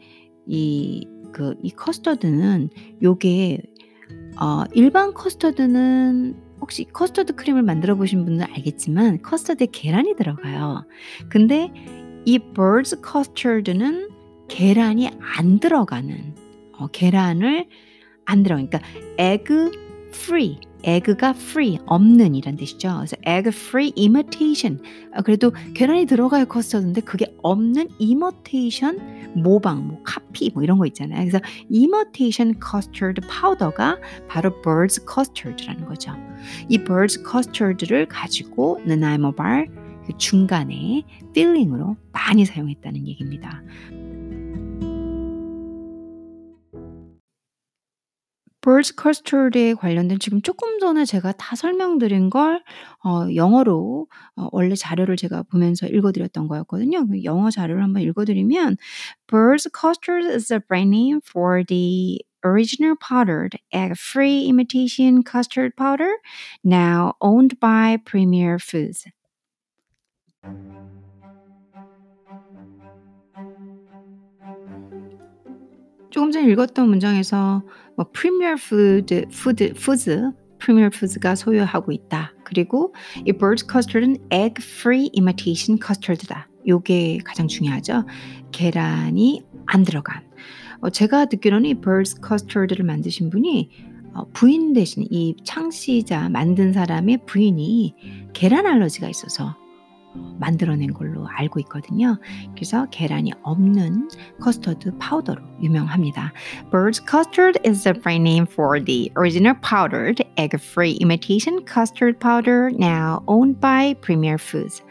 이, 0.47 1.05
그, 1.33 1.55
이 1.61 1.69
커스터드는 1.71 2.69
요게, 3.03 3.61
어, 4.39 4.63
일반 4.73 5.13
커스터드는 5.13 6.35
혹시 6.61 6.85
커스터드 6.85 7.35
크림을 7.35 7.61
만들어 7.61 7.95
보신 7.95 8.25
분은 8.25 8.45
알겠지만 8.49 9.21
커스터드에 9.21 9.67
계란이 9.71 10.15
들어가요. 10.15 10.85
근데 11.29 11.71
이 12.25 12.39
birds 12.39 12.97
custard는 13.05 14.09
계란이 14.47 15.09
안 15.37 15.59
들어가는, 15.59 16.35
어, 16.79 16.87
계란을 16.87 17.67
안 18.25 18.43
들어. 18.43 18.55
그러니까 18.55 18.79
egg 19.19 19.53
free. 20.09 20.59
에그가 20.83 21.29
free 21.29 21.79
없는 21.85 22.35
이란 22.35 22.55
뜻이죠. 22.55 22.95
그래서 22.97 23.15
egg 23.25 23.49
free 23.49 23.93
imitation. 23.97 24.81
아, 25.13 25.21
그래도 25.21 25.51
계란이 25.73 26.05
들어가야 26.05 26.45
커스터드인데 26.45 27.01
그게 27.01 27.35
없는 27.43 27.89
imitation 27.99 28.99
모방, 29.35 29.87
뭐 29.87 30.01
카피 30.03 30.51
뭐 30.53 30.63
이런 30.63 30.77
거 30.77 30.85
있잖아요. 30.87 31.19
그래서 31.19 31.39
imitation 31.71 32.59
custard 32.61 33.21
powder가 33.27 33.97
바로 34.27 34.61
birds 34.61 35.01
custard라는 35.11 35.85
거죠. 35.85 36.11
이 36.69 36.77
birds 36.77 37.23
custard를 37.29 38.07
가지고 38.07 38.81
느나이모 38.85 39.33
발그 39.33 40.17
중간에 40.17 41.03
필링으로 41.33 41.97
많이 42.11 42.45
사용했다는 42.45 43.07
얘기입니다. 43.07 43.61
Birds 48.61 48.93
custard에 49.01 49.75
관련된 49.75 50.19
지금 50.19 50.41
조금 50.41 50.79
전에 50.79 51.05
제가 51.05 51.31
다 51.33 51.55
설명드린 51.55 52.29
걸 52.29 52.63
어, 53.03 53.27
영어로 53.33 54.07
어, 54.35 54.47
원래 54.51 54.75
자료를 54.75 55.15
제가 55.15 55.43
보면서 55.43 55.87
읽어드렸던 55.87 56.47
거였거든요. 56.47 57.07
그 57.07 57.23
영어 57.23 57.49
자료를 57.49 57.83
한번 57.83 58.01
읽어드리면 58.03 58.77
birds 59.27 59.69
custard 59.73 60.25
is 60.27 60.51
a 60.51 60.59
brand 60.59 60.89
name 60.89 61.19
for 61.23 61.63
the 61.63 62.19
original 62.45 62.95
powdered 62.95 63.57
egg-free 63.73 64.47
imitation 64.47 65.23
custard 65.23 65.75
powder 65.75 66.13
now 66.63 67.13
owned 67.21 67.59
by 67.59 67.97
Premier 68.05 68.57
Foods. 68.59 69.05
조금 76.17 76.31
전에 76.31 76.49
읽었던 76.51 76.89
문장에서 76.89 77.61
뭐 77.95 78.07
프리미어 78.11 78.55
푸드 78.55 79.27
푸드 79.29 79.73
푸즈 79.73 80.31
프리미어 80.57 80.89
푸즈가 80.89 81.35
소유하고 81.35 81.91
있다. 81.91 82.33
그리고 82.43 82.95
이 83.23 83.33
bird 83.33 83.63
custard은 83.71 84.17
egg 84.33 84.55
free 84.59 85.11
imitation 85.15 85.79
custard다. 85.79 86.49
요게 86.67 87.19
가장 87.23 87.47
중요하죠. 87.47 88.07
계란이 88.51 89.43
안 89.67 89.83
들어간. 89.83 90.23
어, 90.81 90.89
제가 90.89 91.25
듣기로는 91.25 91.69
이 91.69 91.75
bird 91.75 92.15
custard를 92.27 92.83
만드신 92.83 93.29
분이 93.29 93.69
어, 94.15 94.27
부인 94.33 94.73
대신 94.73 95.05
이 95.11 95.35
창시자 95.43 96.29
만든 96.29 96.73
사람의 96.73 97.27
부인이 97.27 97.93
계란 98.33 98.65
알러지가 98.65 99.07
있어서 99.07 99.55
만들어낸 100.39 100.93
걸로 100.93 101.27
알고 101.27 101.59
있거든요. 101.61 102.17
그래서 102.53 102.87
계란이 102.89 103.33
없는 103.43 104.09
커스터드 104.39 104.97
파우더로 104.97 105.41
유명합니다. 105.61 106.31
Bird's 106.71 106.99
custard 106.99 107.59
is 107.65 107.83
the 107.83 107.93
brand 107.93 108.23
name 108.23 108.45
for 108.45 108.79
the 108.79 109.11
original 109.17 109.55
powdered 109.61 110.23
egg-free 110.37 110.97
imitation 111.01 111.65
custard 111.65 112.19
powder 112.19 112.69
now 112.71 113.23
owned 113.27 113.59
by 113.59 113.95
Premier 114.01 114.37
Foods. 114.37 114.83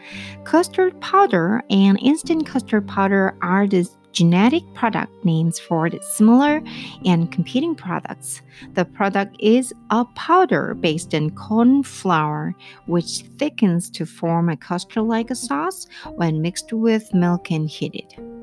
Custard 0.43 0.99
powder 1.01 1.61
and 1.69 1.97
instant 2.01 2.45
custard 2.45 2.87
powder 2.87 3.33
are 3.41 3.67
the 3.67 3.87
genetic 4.17 4.63
product 4.73 5.13
names 5.23 5.59
for 5.59 5.91
similar 6.01 6.63
and 7.05 7.31
competing 7.31 7.75
products. 7.75 8.41
The 8.73 8.83
product 8.83 9.35
is 9.39 9.71
a 9.91 10.05
powder 10.15 10.73
based 10.73 11.13
on 11.13 11.29
corn 11.29 11.83
flour, 11.83 12.55
which 12.87 13.21
thickens 13.37 13.91
to 13.91 14.07
form 14.07 14.49
a 14.49 14.57
custard 14.57 15.03
like 15.03 15.29
sauce 15.35 15.85
when 16.15 16.41
mixed 16.41 16.73
with 16.73 17.13
milk 17.13 17.51
and 17.51 17.69
heated. 17.69 18.36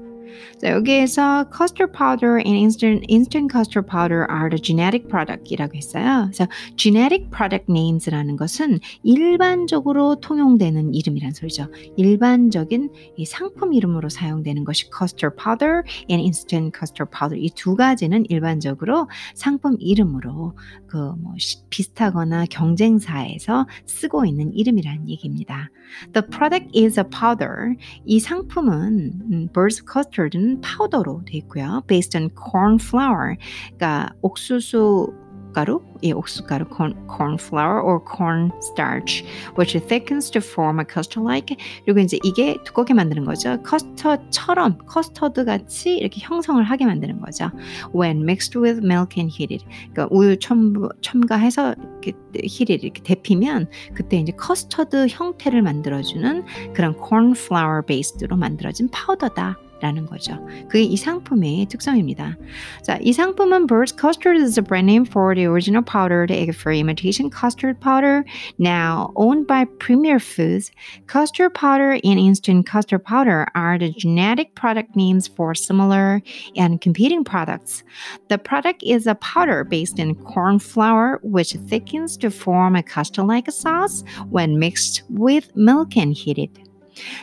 자, 0.60 0.70
여기에서 0.70 1.44
custard 1.50 1.92
powder 1.96 2.38
and 2.44 2.56
instant, 2.56 3.04
instant 3.08 3.52
custard 3.52 3.86
powder 3.88 4.26
are 4.30 4.48
the 4.50 4.60
genetic 4.60 5.08
product이라고 5.08 5.74
했어요. 5.74 6.24
그래서 6.26 6.46
genetic 6.76 7.30
product 7.30 7.66
names라는 7.70 8.36
것은 8.36 8.78
일반적으로 9.02 10.16
통용되는 10.16 10.94
이름이란 10.94 11.32
소리죠. 11.32 11.68
일반적인 11.96 12.90
이 13.16 13.24
상품 13.24 13.72
이름으로 13.72 14.08
사용되는 14.08 14.64
것이 14.64 14.88
custard 14.96 15.36
powder 15.36 15.82
and 16.10 16.22
instant 16.22 16.72
custard 16.78 17.10
powder 17.10 17.38
이 17.40 17.50
두 17.54 17.76
가지는 17.76 18.24
일반적으로 18.28 19.08
상품 19.34 19.76
이름으로 19.78 20.56
그 20.86 21.14
뭐 21.18 21.34
비슷하거나 21.70 22.46
경쟁사에서 22.50 23.66
쓰고 23.86 24.24
있는 24.26 24.52
이름이라는 24.54 25.08
얘기입니다. 25.08 25.70
The 26.12 26.26
product 26.28 26.78
is 26.78 26.98
a 26.98 27.04
powder. 27.04 27.74
이 28.04 28.20
상품은 28.20 29.12
음, 29.32 29.48
birds 29.52 29.82
custard 29.82 30.13
는 30.32 30.60
파우더로 30.60 31.22
되어 31.26 31.38
있고요. 31.38 31.82
Based 31.86 32.16
on 32.16 32.30
corn 32.34 32.78
flour. 32.80 33.36
그러니까 33.76 34.10
옥수수 34.22 35.24
옥수가루, 35.54 35.80
예, 36.02 36.12
옥수가루 36.12 36.66
corn, 36.76 36.94
corn 37.08 37.38
flour 37.38 37.80
or 37.80 38.00
corn 38.04 38.50
starch, 38.60 39.24
which 39.56 39.78
thickens 39.86 40.30
to 40.30 40.40
form 40.40 40.80
a 40.80 40.84
custard-like. 40.84 41.56
그리고 41.84 42.00
이제 42.00 42.18
이게 42.24 42.56
두껍게 42.64 42.92
만드는 42.92 43.24
거죠. 43.24 43.62
커스터처럼 43.62 44.78
커스터드 44.86 45.44
같이 45.44 45.96
이렇게 45.96 46.20
형성을 46.20 46.62
하게 46.62 46.86
만드는 46.86 47.20
거죠. 47.20 47.50
When 47.94 48.22
mixed 48.22 48.58
with 48.58 48.84
milk 48.84 49.16
and 49.16 49.32
heated. 49.32 49.64
그러니까 49.92 50.08
우유 50.10 50.38
첨부, 50.38 50.88
첨가해서 51.00 51.74
이렇게 52.02 52.12
heated 52.34 52.84
이렇게 52.84 53.02
데피면 53.02 53.68
그때 53.94 54.18
이제 54.18 54.32
커스터드 54.32 55.06
형태를 55.08 55.62
만들어주는 55.62 56.44
그런 56.74 56.94
corn 56.96 57.32
flour 57.32 57.82
based로 57.86 58.36
만들어진 58.36 58.88
파우더다. 58.90 59.63
라는 59.83 60.05
거죠. 60.05 60.37
그게 60.67 60.81
이 60.81 60.97
상품의 60.97 61.67
특성입니다. 61.67 62.37
자, 62.83 62.99
이 63.01 63.13
상품은 63.13 63.67
Bird's 63.67 63.93
Custard 63.97 64.37
is 64.37 64.59
a 64.59 64.61
brand 64.61 64.85
name 64.85 65.05
for 65.05 65.33
the 65.33 65.45
original 65.45 65.81
powdered 65.81 66.31
egg-free 66.31 66.79
imitation 66.79 67.29
custard 67.29 67.79
powder, 67.79 68.25
now 68.57 69.11
owned 69.15 69.47
by 69.47 69.65
Premier 69.79 70.19
Foods. 70.19 70.71
Custard 71.07 71.53
powder 71.53 71.97
and 72.03 72.19
instant 72.19 72.65
custard 72.65 73.03
powder 73.05 73.47
are 73.55 73.79
the 73.79 73.91
genetic 73.91 74.53
product 74.55 74.95
names 74.95 75.27
for 75.27 75.55
similar 75.55 76.21
and 76.57 76.81
competing 76.81 77.23
products. 77.23 77.83
The 78.27 78.37
product 78.37 78.83
is 78.83 79.07
a 79.07 79.15
powder 79.15 79.63
based 79.63 79.97
in 79.97 80.15
corn 80.15 80.59
flour, 80.59 81.19
which 81.23 81.53
thickens 81.53 82.17
to 82.17 82.29
form 82.29 82.75
a 82.75 82.83
custard-like 82.83 83.49
sauce 83.51 84.03
when 84.29 84.59
mixed 84.59 85.03
with 85.09 85.55
milk 85.55 85.95
and 85.95 86.13
heated. 86.13 86.62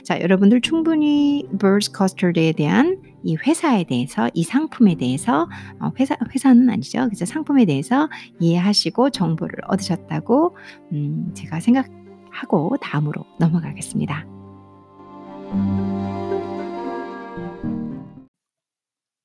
자, 0.04 0.20
여러분들 0.20 0.62
충분히 0.62 1.48
Bird's 1.58 1.96
Custard에 1.96 2.54
대한 2.54 3.02
이 3.24 3.36
회사에 3.36 3.84
대해서 3.84 4.30
이 4.34 4.44
상품에 4.44 4.96
대해서 4.96 5.48
어, 5.80 5.92
회사 6.00 6.16
회사는 6.34 6.70
아니죠. 6.70 7.06
그래서 7.06 7.26
상품에 7.26 7.66
대해서 7.66 8.10
이해하시고 8.40 9.12
정보를 9.12 9.56
얻으셨다고 9.68 10.56
음, 10.92 11.32
제가 11.34 11.60
생각하고 11.60 12.78
다음으로 12.82 13.26
넘어가겠습니다. 13.40 14.26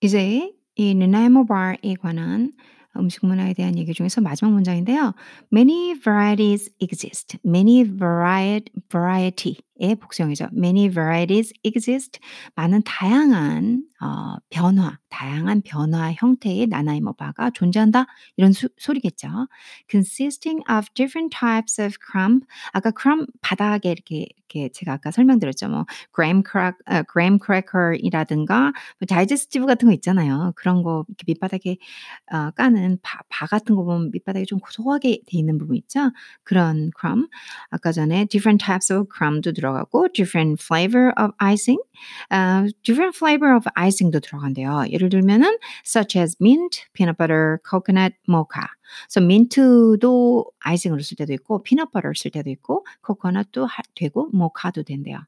이제 0.02 0.52
이 0.74 0.94
느나이모 0.94 1.46
바에 1.46 1.94
관한 2.00 2.52
음식 2.98 3.26
문화에 3.26 3.54
대한 3.54 3.76
얘기 3.78 3.92
중에서 3.92 4.20
마지막 4.20 4.52
문장인데요. 4.52 5.14
Many 5.52 5.98
varieties 6.00 6.70
exist. 6.80 7.38
Many 7.44 7.84
variety, 7.84 8.72
variety 8.90 9.58
의 9.78 9.94
복수형이죠. 9.96 10.48
Many 10.52 10.90
varieties 10.90 11.52
exist. 11.62 12.18
많은 12.54 12.82
다양한 12.84 13.84
어, 14.00 14.36
변화, 14.50 14.98
다양한 15.08 15.62
변화 15.64 16.12
형태의 16.12 16.66
나나이모바가 16.66 17.50
존재한다. 17.50 18.06
이런 18.36 18.52
수, 18.52 18.68
소리겠죠. 18.78 19.28
Consisting 19.90 20.62
of 20.70 20.88
different 20.94 21.36
types 21.36 21.80
of 21.80 21.94
crumb. 22.10 22.46
아까 22.72 22.90
crumb 22.94 23.26
바닥에 23.40 23.90
이렇게 23.90 24.26
이렇게 24.48 24.70
제가 24.72 24.94
아까 24.94 25.10
설명드렸죠. 25.10 25.68
뭐 25.68 25.84
graham 26.14 26.42
crack, 26.48 26.78
어, 26.86 27.02
graham 27.10 27.38
cracker이라든가 27.42 28.72
뭐 28.98 29.06
다이제스티브 29.08 29.66
같은 29.66 29.88
거 29.88 29.94
있잖아요. 29.94 30.52
그런 30.56 30.82
거 30.82 31.04
이렇게 31.08 31.24
밑바닥에 31.26 31.76
어, 32.32 32.50
까는 32.52 32.98
바, 33.02 33.20
바 33.28 33.46
같은 33.46 33.74
거 33.74 33.84
보면 33.84 34.10
밑바닥에 34.12 34.44
좀 34.44 34.58
고소하게 34.58 35.22
돼 35.26 35.38
있는 35.38 35.58
부분 35.58 35.76
있죠. 35.76 36.10
그런 36.44 36.90
crumb. 36.98 37.28
아까 37.70 37.92
전에 37.92 38.26
different 38.26 38.64
types 38.64 38.92
of 38.92 39.08
crumb도 39.16 39.52
들어 39.52 39.65
가고 39.72 40.08
different 40.12 40.60
flavor 40.62 41.12
of 41.16 41.32
icing. 41.38 41.78
Uh, 42.30 42.68
different 42.82 43.16
flavor 43.16 43.54
of 43.54 43.66
icing도 43.74 44.20
들어간대요. 44.20 44.90
예를 44.90 45.08
들면은 45.08 45.58
such 45.84 46.18
as 46.18 46.36
mint, 46.40 46.86
peanut 46.92 47.16
butter, 47.18 47.58
coconut, 47.68 48.14
mocha. 48.28 48.68
그래서 49.08 49.20
민트도 49.20 50.44
아이싱으로 50.60 51.02
쓸 51.02 51.16
때도 51.16 51.32
있고 51.34 51.62
peanut 51.62 51.90
butter를 51.92 52.14
쓸 52.14 52.30
때도 52.30 52.50
있고 52.50 52.86
코코넛도 53.02 53.68
되고 53.94 54.28
모카도 54.32 54.82
된대요. 54.84 55.20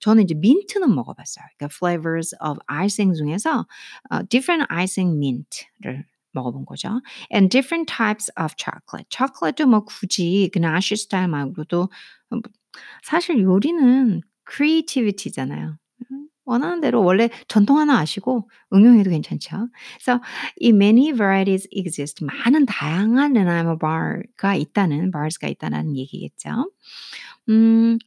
저는 0.00 0.24
이제 0.24 0.34
민트는 0.34 0.94
먹어봤어요. 0.94 1.44
그러니까 1.56 1.74
flavors 1.74 2.34
of 2.40 2.58
icing 2.68 3.14
중에서 3.14 3.66
uh, 4.10 4.26
different 4.28 4.66
icing 4.70 5.18
mint를 5.18 6.04
먹어본 6.32 6.64
거죠. 6.64 7.02
And 7.32 7.50
different 7.50 7.86
types 7.86 8.30
of 8.36 8.54
chocolate. 8.56 9.08
chocolate도 9.10 9.66
뭐 9.68 9.84
굳이 9.84 10.50
아쉬 10.62 10.96
스타일 10.96 11.28
말고도 11.28 11.88
사실 13.02 13.40
요리는 13.42 14.20
creativity잖아요. 14.50 15.76
원하는 16.50 16.80
대로 16.80 17.04
원래 17.04 17.30
전통 17.46 17.78
하나 17.78 17.98
아시고 18.00 18.50
응용해도 18.72 19.10
괜찮죠. 19.10 19.68
그래서 19.94 20.20
이 20.56 20.70
many 20.70 21.12
varieties 21.12 21.68
exist 21.70 22.24
많은 22.24 22.66
다양한 22.66 23.34
나나이모 23.34 23.78
bar가 23.78 24.56
있다는 24.56 25.12
bars가 25.12 25.46
있다는 25.46 25.96
얘기겠죠. 25.96 26.72
음, 27.50 27.98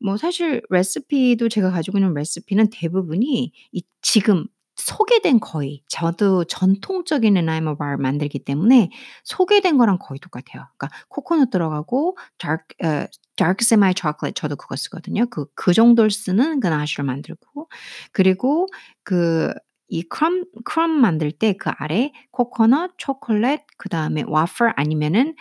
뭐 0.00 0.18
사실 0.18 0.62
레시피도 0.68 1.48
제가 1.48 1.70
가지고 1.70 1.98
있는 1.98 2.12
레시피는 2.14 2.68
대부분이 2.70 3.52
이 3.72 3.82
지금 4.02 4.46
소개된 4.78 5.40
거의 5.40 5.82
저도 5.88 6.44
전통적인 6.44 7.34
나나이모 7.34 7.76
바 7.76 7.96
만들기 7.96 8.40
때문에 8.40 8.90
소개된 9.24 9.78
거랑 9.78 9.98
거의 10.00 10.18
똑같아요. 10.20 10.66
그러니까 10.78 10.88
코코넛 11.08 11.50
들어가고 11.50 12.16
dark 12.38 12.64
어, 12.82 13.06
dark 13.36 13.58
semi 13.62 13.92
저도 13.94 14.56
그거 14.56 14.76
쓰거든요. 14.76 15.26
그그 15.26 15.74
정도를 15.74 16.10
쓰는 16.10 16.60
그나시를 16.60 17.04
만들고 17.04 17.68
그리고 18.12 18.66
그 19.04 19.52
이 19.88 20.02
크럼 20.02 20.44
크럼 20.64 20.90
만들 20.90 21.32
때 21.32 21.54
그 21.54 21.70
아래 21.78 22.12
코코넛, 22.30 22.92
초콜릿 22.98 23.62
그다음에 23.78 24.22
와플 24.26 24.74
아니면은 24.76 25.34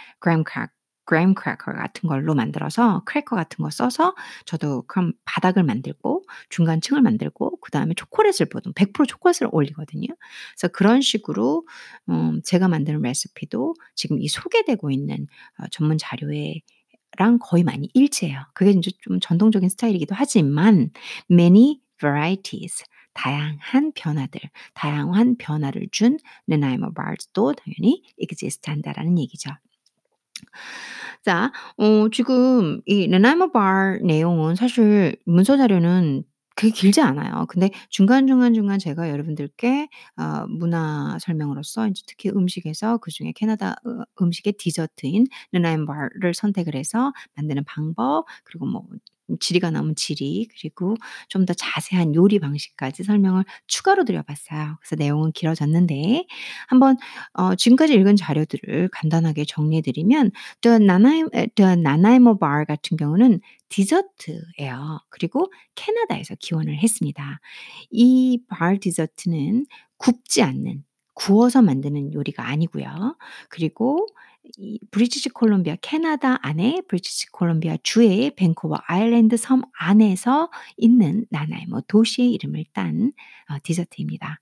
graham 1.07 1.33
cracker 1.39 1.77
같은 1.77 2.07
걸로 2.09 2.35
만들어서 2.35 3.01
크래커 3.05 3.35
같은 3.35 3.63
거 3.63 3.69
써서 3.69 4.15
저도 4.45 4.83
그럼 4.87 5.13
바닥을 5.25 5.63
만들고 5.63 6.23
중간층을 6.49 7.01
만들고 7.01 7.57
그 7.61 7.71
다음에 7.71 7.93
초콜릿을 7.95 8.49
보통 8.51 8.73
100% 8.73 9.05
초콜릿을 9.07 9.49
올리거든요. 9.51 10.07
그래서 10.55 10.67
그런 10.73 11.01
식으로 11.01 11.65
음 12.09 12.41
제가 12.43 12.67
만드는 12.67 13.01
레시피도 13.01 13.75
지금 13.95 14.19
이 14.21 14.27
소개되고 14.27 14.91
있는 14.91 15.27
어 15.59 15.65
전문 15.71 15.97
자료에 15.97 16.61
랑 17.17 17.39
거의 17.39 17.63
많이 17.63 17.89
일치해요. 17.93 18.41
그게 18.53 18.71
인제 18.71 18.91
좀 19.01 19.19
전통적인 19.19 19.69
스타일이기도 19.69 20.13
하지만 20.15 20.91
many 21.31 21.79
varieties 21.99 22.83
다양한 23.13 23.91
변화들, 23.95 24.41
다양한 24.75 25.37
변화를 25.37 25.87
준 25.91 26.17
Nanaimo 26.47 26.91
bars도 26.93 27.53
당연히 27.53 28.03
exist 28.17 28.69
한다라는 28.69 29.17
얘기죠. 29.19 29.51
자, 31.23 31.52
어 31.78 32.10
지금 32.12 32.82
이 32.86 33.08
Nanaimo 33.07 33.51
bar 33.51 33.97
내용은 34.04 34.56
사실 34.56 35.17
문서 35.26 35.58
자료는 35.58 36.23
그게 36.56 36.71
길지 36.71 37.02
않아요. 37.02 37.45
근데 37.50 37.69
중간중간중간 37.89 38.80
제가 38.80 39.10
여러분들께 39.10 39.89
어 40.17 40.47
문화 40.47 41.17
설명으로서 41.21 41.88
인제 41.88 42.04
특히 42.08 42.30
음식에서 42.32 42.97
그중에 42.97 43.34
캐나다 43.36 43.76
으 43.86 44.04
음식의 44.23 44.54
디저트인 44.58 45.26
르나인 45.52 45.86
바를 45.86 46.34
선택을 46.34 46.76
해서 46.76 47.13
만드는 47.36 47.63
방법 47.65 48.26
그리고 48.43 48.65
뭐 48.65 48.84
지리가 49.39 49.71
남은 49.71 49.95
지리 49.95 50.47
그리고 50.59 50.95
좀 51.29 51.45
더 51.45 51.53
자세한 51.53 52.13
요리 52.15 52.39
방식까지 52.39 53.03
설명을 53.03 53.45
추가로 53.67 54.03
드려 54.05 54.21
봤어요. 54.23 54.77
그래서 54.81 54.95
내용은 54.97 55.31
길어졌는데 55.31 56.25
한번 56.67 56.97
어 57.33 57.55
지금까지 57.55 57.93
읽은 57.93 58.15
자료들을 58.17 58.89
간단하게 58.91 59.45
정리해 59.45 59.81
드리면 59.81 60.31
The 60.61 60.75
Nanaimo 60.75 61.29
The 61.55 61.71
Nanaimo 61.73 62.37
Bar 62.39 62.65
같은 62.65 62.97
경우는 62.97 63.39
디저트예요. 63.69 64.99
그리고 65.09 65.51
캐나다에서 65.75 66.35
기원을 66.39 66.77
했습니다. 66.79 67.39
이 67.91 68.41
bar 68.49 68.79
디저트는 68.79 69.65
굽지 69.97 70.41
않는 70.43 70.83
구워서 71.13 71.61
만드는 71.61 72.13
요리가 72.13 72.47
아니고요. 72.47 73.17
그리고 73.49 74.05
이 74.57 74.79
브리티시 74.91 75.29
콜롬비아 75.29 75.75
캐나다 75.81 76.38
안에 76.41 76.81
브리티시 76.88 77.31
콜롬비아 77.31 77.77
주의 77.83 78.33
밴쿠버 78.36 78.77
아일랜드 78.88 79.38
섬 79.38 79.63
안에서 79.77 80.49
있는 80.77 81.25
나나이모 81.29 81.81
도시의 81.88 82.31
이름을 82.31 82.65
딴 82.73 83.13
어 83.49 83.57
디저트입니다. 83.63 84.39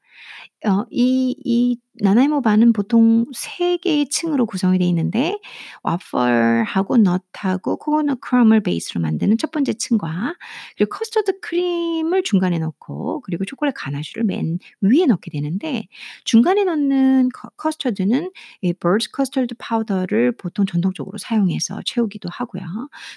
어 0.65 0.85
이 0.91 1.35
이 1.45 1.77
나나이모 2.01 2.41
바는 2.41 2.73
보통 2.73 3.25
3 3.33 3.77
개의 3.77 4.09
층으로 4.09 4.45
구성이 4.47 4.77
되어 4.79 4.87
있는데 4.89 5.39
wafer하고 5.83 6.97
nut하고 6.97 7.77
코코넛 7.77 8.19
crumb을 8.19 8.61
베이스로 8.61 8.99
만드는 9.01 9.37
첫 9.37 9.51
번째 9.51 9.73
층과 9.73 10.35
그리고 10.77 10.89
커스터드 10.97 11.39
크림을 11.39 12.23
중간에 12.23 12.59
넣고 12.59 13.21
그리고 13.21 13.45
초콜릿 13.45 13.73
가나슈를 13.75 14.25
맨 14.25 14.59
위에 14.81 15.05
넣게 15.05 15.31
되는데 15.31 15.87
중간에 16.25 16.63
넣는 16.65 17.29
커 17.33 17.49
커스터드는 17.57 18.31
이 18.61 18.73
Bird's 18.73 19.09
Custard 19.15 19.55
Powder를 19.57 20.33
보통 20.35 20.65
전통적으로 20.65 21.17
사용해서 21.17 21.81
채우기도 21.85 22.29
하고요. 22.31 22.63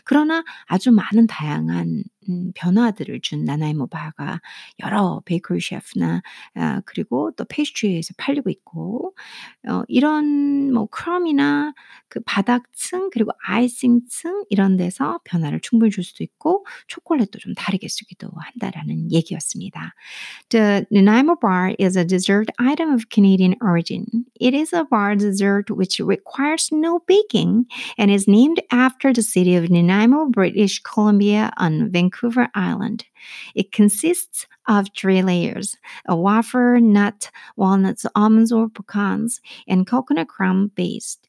그러나 0.05 0.45
아주 0.67 0.93
많은 0.93 1.27
다양한 1.27 2.05
음 2.29 2.53
변화들을 2.55 3.21
준 3.23 3.45
나나이모 3.45 3.87
바가 3.87 4.41
여러 4.81 5.23
베이커리 5.25 5.61
셰프나 5.61 6.23
아 6.55 6.83
그리고 6.85 7.33
또 7.37 7.45
페이스트리에서 7.45 8.15
팔리고 8.19 8.51
있고 8.51 9.15
어 9.69 9.83
이런 9.89 10.73
뭐 10.73 10.87
crumb이나 10.87 11.73
그 12.09 12.21
바닥층 12.25 13.11
그리고 13.11 13.31
icing층 13.43 14.45
이런 14.51 14.77
데서 14.77 15.21
변화를 15.25 15.61
충분히 15.61 15.91
줄 15.91 16.05
수도 16.05 16.23
있고 16.23 16.67
초콜릿도 16.87 17.39
좀 17.39 17.55
다르게 17.55 17.89
쓰기도 17.89 18.31
한다라는 18.35 19.13
얘기였습니다. 19.13 19.95
The 20.51 20.87
Nanaimo 20.91 21.37
bar 21.41 21.75
is 21.79 21.97
a 21.97 22.05
dessert 22.05 22.51
item 22.59 22.93
of 22.93 23.09
Canadian 23.11 23.57
origin. 23.63 24.05
It 24.41 24.55
is 24.55 24.73
a 24.75 24.85
bar 24.85 25.17
dessert 25.17 25.71
which 25.71 26.01
requires 26.01 26.71
no 26.73 27.01
baking 27.07 27.67
and 27.97 28.11
is 28.11 28.29
named 28.29 28.61
after 28.71 29.13
the 29.13 29.23
city 29.23 29.57
of 29.57 29.71
Nanaimo, 29.71 30.27
British 30.27 30.81
Columbia 30.83 31.51
on 31.57 31.91
Vancouver 31.91 32.18
Island. 32.55 33.07
It 33.55 33.73
consists 33.73 34.47
of 34.67 34.89
three 34.97 35.23
layers 35.23 35.77
a 36.07 36.17
wafer, 36.17 36.79
nut, 36.81 37.31
walnuts, 37.57 38.07
almonds, 38.15 38.53
or 38.53 38.69
pecans, 38.69 39.41
and 39.67 39.87
coconut 39.87 40.29
crumb 40.29 40.71
based. 40.75 41.29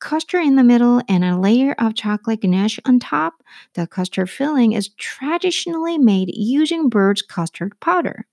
Custard 0.00 0.44
in 0.44 0.56
the 0.56 0.64
middle 0.64 1.00
and 1.08 1.24
a 1.24 1.38
layer 1.38 1.74
of 1.78 1.94
chocolate 1.94 2.42
ganache 2.42 2.78
on 2.84 2.98
top. 2.98 3.42
The 3.74 3.86
custard 3.86 4.30
filling 4.30 4.72
is 4.72 4.90
traditionally 4.90 5.98
made 5.98 6.30
using 6.34 6.88
bird's 6.88 7.22
custard 7.22 7.78
powder. 7.80 8.26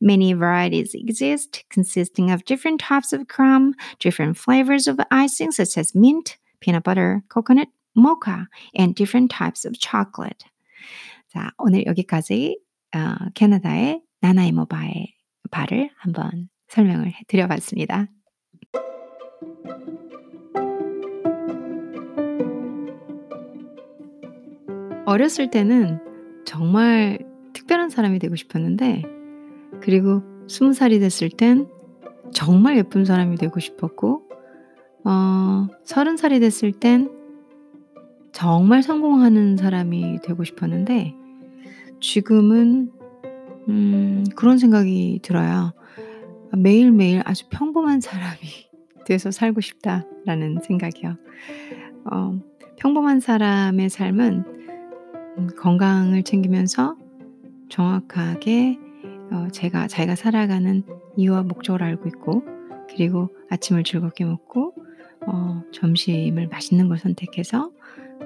Many 0.00 0.32
varieties 0.32 0.94
exist, 0.94 1.64
consisting 1.70 2.30
of 2.30 2.44
different 2.44 2.80
types 2.80 3.12
of 3.12 3.28
crumb, 3.28 3.74
different 3.98 4.36
flavors 4.36 4.86
of 4.86 5.00
icing, 5.10 5.52
such 5.52 5.78
as 5.78 5.94
mint, 5.94 6.36
peanut 6.60 6.84
butter, 6.84 7.22
coconut, 7.28 7.68
mocha, 7.94 8.48
and 8.74 8.94
different 8.94 9.30
types 9.30 9.64
of 9.64 9.78
chocolate. 9.78 10.44
자, 11.34 11.50
오늘 11.58 11.84
여기까지 11.86 12.60
어, 12.94 13.28
캐나다의 13.34 14.00
나나이모바의 14.20 15.12
바를 15.50 15.90
한번 15.96 16.48
설명을 16.68 17.12
드려봤습니다. 17.26 18.06
어렸을 25.06 25.50
때는 25.50 25.98
정말 26.46 27.18
특별한 27.52 27.90
사람이 27.90 28.20
되고 28.20 28.36
싶었는데 28.36 29.02
그리고 29.80 30.22
20 30.48 30.72
살이 30.72 31.00
됐을 31.00 31.30
땐 31.30 31.66
정말 32.32 32.78
예쁜 32.78 33.04
사람이 33.04 33.38
되고 33.38 33.58
싶었고 33.58 34.22
어30 35.04 36.16
살이 36.16 36.38
됐을 36.38 36.70
땐 36.70 37.10
정말 38.30 38.84
성공하는 38.84 39.56
사람이 39.56 40.20
되고 40.22 40.44
싶었는데 40.44 41.23
지금은 42.04 42.92
음 43.70 44.24
그런 44.36 44.58
생각이 44.58 45.20
들어요. 45.22 45.72
'매일매일 46.54 47.22
아주 47.24 47.46
평범한 47.48 48.02
사람이 48.02 48.38
돼서 49.06 49.30
살고 49.30 49.62
싶다.'라는 49.62 50.58
생각이요. 50.60 51.16
어 52.12 52.38
평범한 52.76 53.20
사람의 53.20 53.88
삶은 53.88 54.44
음 55.38 55.48
건강을 55.56 56.24
챙기면서 56.24 56.96
정확하게 57.70 58.78
어 59.32 59.48
제가 59.50 59.88
자기가 59.88 60.14
살아가는 60.14 60.82
이유와 61.16 61.44
목적을 61.44 61.82
알고 61.82 62.06
있고 62.08 62.44
그리고 62.90 63.30
아침을 63.48 63.82
즐겁게 63.82 64.26
먹고 64.26 64.74
어 65.26 65.62
점심을 65.72 66.48
맛있는 66.48 66.88
걸 66.88 66.98
선택해서 66.98 67.70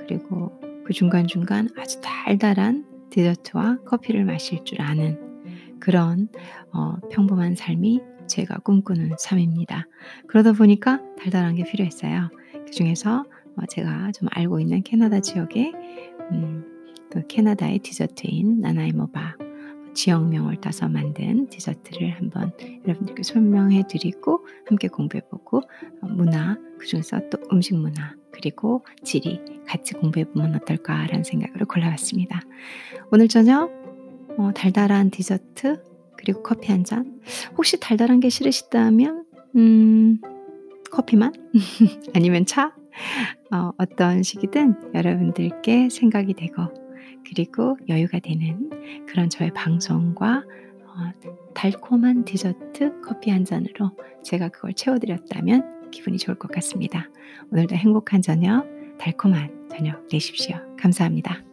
그리고 0.00 0.50
그 0.84 0.92
중간중간 0.92 1.68
아주 1.76 2.00
달달한 2.00 2.87
디저트와 3.10 3.78
커피를 3.84 4.24
마실 4.24 4.64
줄 4.64 4.80
아는 4.80 5.18
그런 5.80 6.28
어 6.72 6.96
평범한 7.10 7.54
삶이 7.54 8.00
제가 8.26 8.58
꿈꾸는 8.58 9.12
삶입니다. 9.18 9.86
그러다 10.26 10.52
보니까 10.52 11.00
달달한 11.18 11.54
게 11.54 11.64
필요했어요. 11.64 12.28
그 12.52 12.70
중에서 12.70 13.24
어 13.56 13.66
제가 13.68 14.12
좀 14.12 14.28
알고 14.32 14.60
있는 14.60 14.82
캐나다 14.82 15.20
지역의 15.20 15.72
음그 16.30 17.26
캐나다의 17.28 17.78
디저트인 17.80 18.60
나나이모바 18.60 19.36
지역명을 19.94 20.60
따서 20.60 20.88
만든 20.88 21.48
디저트를 21.48 22.12
한번 22.12 22.52
여러분들께 22.86 23.22
설명해 23.22 23.84
드리고 23.88 24.46
함께 24.66 24.88
공부해 24.88 25.22
보고 25.30 25.62
어 26.02 26.06
문화 26.06 26.56
그중에서 26.78 27.28
또 27.30 27.38
음식 27.50 27.74
문화 27.74 28.14
그리고 28.38 28.84
지리 29.02 29.40
같이 29.66 29.94
공부해 29.94 30.24
보면 30.26 30.54
어떨까라는 30.54 31.24
생각으로 31.24 31.66
골라 31.66 31.90
봤습니다. 31.90 32.40
오늘 33.10 33.26
저녁 33.26 33.70
어 34.38 34.52
달달한 34.52 35.10
디저트 35.10 35.82
그리고 36.16 36.42
커피 36.42 36.70
한 36.70 36.84
잔. 36.84 37.20
혹시 37.56 37.80
달달한 37.80 38.20
게 38.20 38.28
싫으시다면 38.28 39.24
음 39.56 40.20
커피만? 40.92 41.32
아니면 42.14 42.46
차? 42.46 42.76
어 43.50 43.72
어떤 43.76 44.22
식이든 44.22 44.94
여러분들께 44.94 45.88
생각이 45.90 46.34
되고 46.34 46.62
그리고 47.26 47.76
여유가 47.88 48.20
되는 48.20 48.70
그런 49.06 49.28
저의 49.28 49.52
방송과 49.52 50.44
어 50.84 51.30
달콤한 51.54 52.24
디저트 52.24 53.00
커피 53.00 53.30
한 53.30 53.44
잔으로 53.44 53.90
제가 54.22 54.48
그걸 54.48 54.74
채워 54.74 54.98
드렸다면 54.98 55.77
기분이 55.90 56.18
좋을 56.18 56.36
것 56.38 56.50
같습니다. 56.52 57.10
오늘도 57.52 57.74
행복한 57.76 58.22
저녁, 58.22 58.66
달콤한 58.98 59.68
저녁 59.70 60.08
되십시오. 60.08 60.56
감사합니다. 60.78 61.47